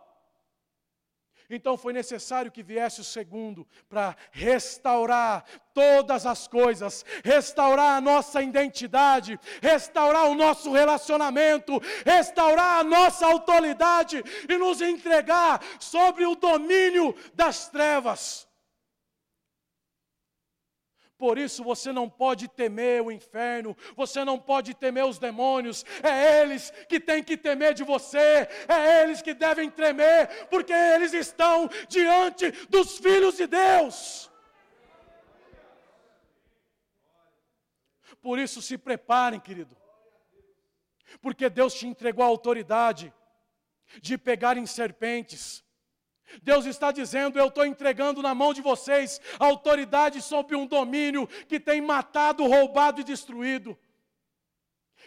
Então 1.49 1.77
foi 1.77 1.93
necessário 1.93 2.51
que 2.51 2.61
viesse 2.61 3.01
o 3.01 3.05
segundo 3.05 3.65
para 3.87 4.15
restaurar 4.31 5.45
todas 5.73 6.25
as 6.25 6.47
coisas, 6.47 7.05
restaurar 7.23 7.97
a 7.97 8.01
nossa 8.01 8.41
identidade, 8.41 9.39
restaurar 9.61 10.25
o 10.25 10.35
nosso 10.35 10.71
relacionamento, 10.71 11.81
restaurar 12.05 12.79
a 12.79 12.83
nossa 12.83 13.25
autoridade 13.25 14.23
e 14.49 14.57
nos 14.57 14.81
entregar 14.81 15.61
sobre 15.79 16.25
o 16.25 16.35
domínio 16.35 17.15
das 17.33 17.69
trevas. 17.69 18.46
Por 21.17 21.37
isso 21.37 21.63
você 21.63 21.91
não 21.91 22.07
pode 22.07 22.47
temer 22.47 23.01
o 23.01 23.11
inferno, 23.11 23.75
você 23.95 24.23
não 24.23 24.37
pode 24.37 24.75
temer 24.75 25.03
os 25.03 25.17
demônios, 25.17 25.83
é 26.03 26.41
eles 26.41 26.71
que 26.87 26.99
têm 26.99 27.23
que 27.23 27.35
temer 27.35 27.73
de 27.73 27.83
você, 27.83 28.47
é 28.67 29.01
eles 29.01 29.21
que 29.21 29.33
devem 29.33 29.69
tremer, 29.69 30.47
porque 30.47 30.73
eles 30.73 31.13
estão 31.13 31.67
diante 31.89 32.51
dos 32.67 32.99
filhos 32.99 33.35
de 33.35 33.47
Deus. 33.47 34.29
Por 38.21 38.37
isso 38.37 38.61
se 38.61 38.77
preparem, 38.77 39.39
querido, 39.39 39.75
porque 41.19 41.49
Deus 41.49 41.73
te 41.73 41.87
entregou 41.87 42.23
a 42.23 42.27
autoridade 42.27 43.11
de 44.01 44.17
pegar 44.17 44.55
em 44.57 44.65
serpentes, 44.67 45.63
Deus 46.41 46.65
está 46.65 46.91
dizendo: 46.91 47.39
Eu 47.39 47.47
estou 47.47 47.65
entregando 47.65 48.21
na 48.21 48.35
mão 48.35 48.53
de 48.53 48.61
vocês 48.61 49.21
autoridade 49.39 50.21
sobre 50.21 50.55
um 50.55 50.65
domínio 50.65 51.27
que 51.47 51.59
tem 51.59 51.81
matado, 51.81 52.45
roubado 52.45 53.01
e 53.01 53.03
destruído. 53.03 53.77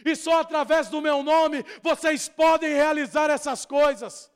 E 0.04 0.16
só 0.16 0.40
através 0.40 0.88
do 0.88 1.00
meu 1.00 1.22
nome 1.22 1.64
vocês 1.82 2.28
podem 2.28 2.72
realizar 2.72 3.28
essas 3.30 3.66
coisas. 3.66 4.30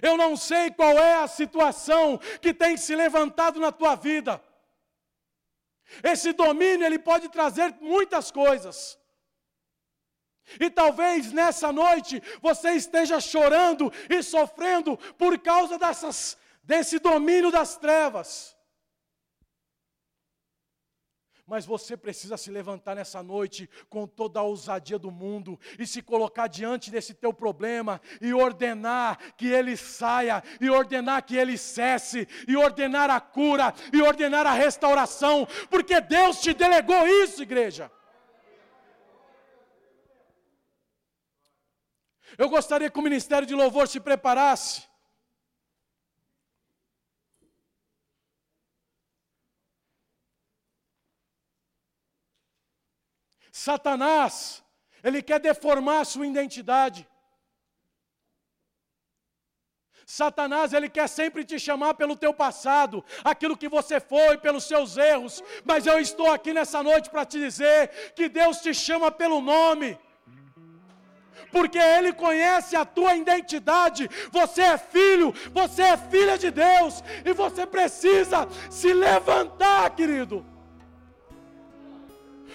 Eu 0.00 0.16
não 0.16 0.36
sei 0.36 0.70
qual 0.70 0.96
é 0.96 1.14
a 1.14 1.26
situação 1.26 2.18
que 2.40 2.54
tem 2.54 2.76
se 2.76 2.94
levantado 2.94 3.60
na 3.60 3.70
tua 3.70 3.94
vida. 3.94 4.42
Esse 6.02 6.32
domínio 6.32 6.86
ele 6.86 6.98
pode 6.98 7.28
trazer 7.28 7.74
muitas 7.80 8.30
coisas. 8.30 8.98
E 10.58 10.70
talvez 10.70 11.32
nessa 11.32 11.72
noite 11.72 12.22
você 12.40 12.72
esteja 12.72 13.20
chorando 13.20 13.92
e 14.08 14.22
sofrendo 14.22 14.96
por 15.18 15.38
causa 15.38 15.78
dessas, 15.78 16.36
desse 16.62 16.98
domínio 16.98 17.50
das 17.50 17.76
trevas. 17.76 18.56
Mas 21.44 21.66
você 21.66 21.96
precisa 21.96 22.36
se 22.36 22.50
levantar 22.50 22.94
nessa 22.94 23.22
noite 23.22 23.68
com 23.90 24.06
toda 24.06 24.40
a 24.40 24.42
ousadia 24.42 24.98
do 24.98 25.10
mundo 25.10 25.58
e 25.78 25.86
se 25.86 26.00
colocar 26.00 26.46
diante 26.46 26.90
desse 26.90 27.12
teu 27.12 27.30
problema 27.30 28.00
e 28.20 28.32
ordenar 28.32 29.18
que 29.36 29.48
ele 29.48 29.76
saia, 29.76 30.42
e 30.60 30.70
ordenar 30.70 31.22
que 31.24 31.36
ele 31.36 31.58
cesse, 31.58 32.26
e 32.46 32.56
ordenar 32.56 33.10
a 33.10 33.20
cura, 33.20 33.74
e 33.92 34.00
ordenar 34.00 34.46
a 34.46 34.52
restauração, 34.52 35.46
porque 35.68 36.00
Deus 36.00 36.40
te 36.40 36.54
delegou 36.54 37.06
isso, 37.06 37.42
igreja. 37.42 37.90
Eu 42.38 42.48
gostaria 42.48 42.90
que 42.90 42.98
o 42.98 43.02
ministério 43.02 43.46
de 43.46 43.54
louvor 43.54 43.86
se 43.88 44.00
preparasse. 44.00 44.82
Satanás, 53.50 54.64
ele 55.04 55.22
quer 55.22 55.38
deformar 55.38 56.00
a 56.00 56.04
sua 56.04 56.26
identidade. 56.26 57.06
Satanás, 60.06 60.72
ele 60.72 60.88
quer 60.88 61.08
sempre 61.08 61.44
te 61.44 61.58
chamar 61.58 61.94
pelo 61.94 62.16
teu 62.16 62.34
passado, 62.34 63.04
aquilo 63.22 63.56
que 63.56 63.68
você 63.68 64.00
foi, 64.00 64.36
pelos 64.36 64.64
seus 64.64 64.96
erros, 64.96 65.42
mas 65.64 65.86
eu 65.86 65.98
estou 66.00 66.30
aqui 66.30 66.52
nessa 66.52 66.82
noite 66.82 67.08
para 67.08 67.24
te 67.24 67.38
dizer 67.38 68.12
que 68.14 68.28
Deus 68.28 68.58
te 68.60 68.74
chama 68.74 69.10
pelo 69.10 69.40
nome 69.40 69.98
porque 71.50 71.78
Ele 71.78 72.12
conhece 72.12 72.76
a 72.76 72.84
tua 72.84 73.14
identidade. 73.16 74.08
Você 74.30 74.62
é 74.62 74.78
filho, 74.78 75.34
você 75.52 75.82
é 75.82 75.96
filha 75.96 76.38
de 76.38 76.50
Deus, 76.50 77.02
e 77.24 77.32
você 77.32 77.66
precisa 77.66 78.48
se 78.70 78.92
levantar, 78.92 79.90
querido. 79.90 80.44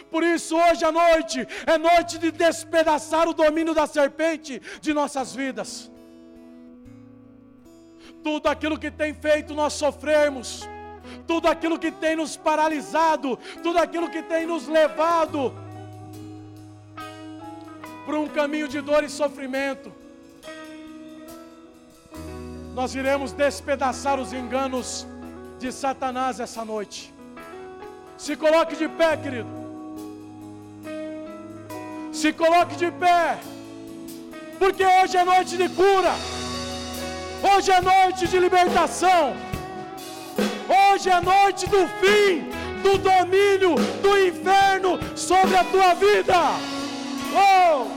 Por 0.10 0.24
isso, 0.24 0.56
hoje 0.56 0.86
à 0.86 0.92
noite, 0.92 1.46
é 1.66 1.78
noite 1.78 2.18
de 2.18 2.32
despedaçar 2.32 3.28
o 3.28 3.34
domínio 3.34 3.74
da 3.74 3.86
serpente 3.86 4.62
de 4.80 4.94
nossas 4.94 5.36
vidas. 5.36 5.92
Tudo 8.24 8.48
aquilo 8.48 8.80
que 8.80 8.90
tem 8.90 9.14
feito 9.14 9.54
nós 9.54 9.74
sofrermos, 9.74 10.68
tudo 11.26 11.48
aquilo 11.48 11.78
que 11.78 11.92
tem 11.92 12.16
nos 12.16 12.36
paralisado, 12.38 13.38
tudo 13.62 13.80
aquilo 13.80 14.10
que 14.10 14.24
tem 14.24 14.46
nos 14.46 14.68
levado 14.68 15.54
por 18.08 18.16
um 18.16 18.30
caminho 18.30 18.70
de 18.70 18.80
dor 18.80 19.04
e 19.04 19.10
sofrimento. 19.10 19.92
Nós 22.74 22.96
iremos 22.96 23.34
despedaçar 23.34 24.18
os 24.18 24.32
enganos 24.32 25.06
de 25.60 25.74
Satanás 25.74 26.40
essa 26.40 26.64
noite. 26.64 27.14
Se 28.18 28.38
coloque 28.38 28.78
de 28.78 28.88
pé, 28.88 29.18
querido. 29.18 29.50
Se 32.14 32.32
coloque 32.32 32.78
de 32.78 32.90
pé. 32.92 33.40
Porque 34.58 34.86
hoje 34.86 35.18
é 35.18 35.26
noite 35.26 35.58
de 35.58 35.68
cura. 35.68 36.14
Hoje 37.50 37.72
é 37.72 37.82
noite 37.82 38.26
de 38.26 38.40
libertação. 38.40 39.36
Hoje 40.80 41.10
é 41.10 41.20
noite 41.20 41.68
do 41.68 41.86
fim 42.00 42.32
do 42.82 42.98
domínio 43.12 43.76
do 44.02 44.18
inferno 44.30 44.98
sobre 45.14 45.58
a 45.58 45.66
tua 45.66 45.94
vida. 45.94 46.38
Oh! 47.36 47.97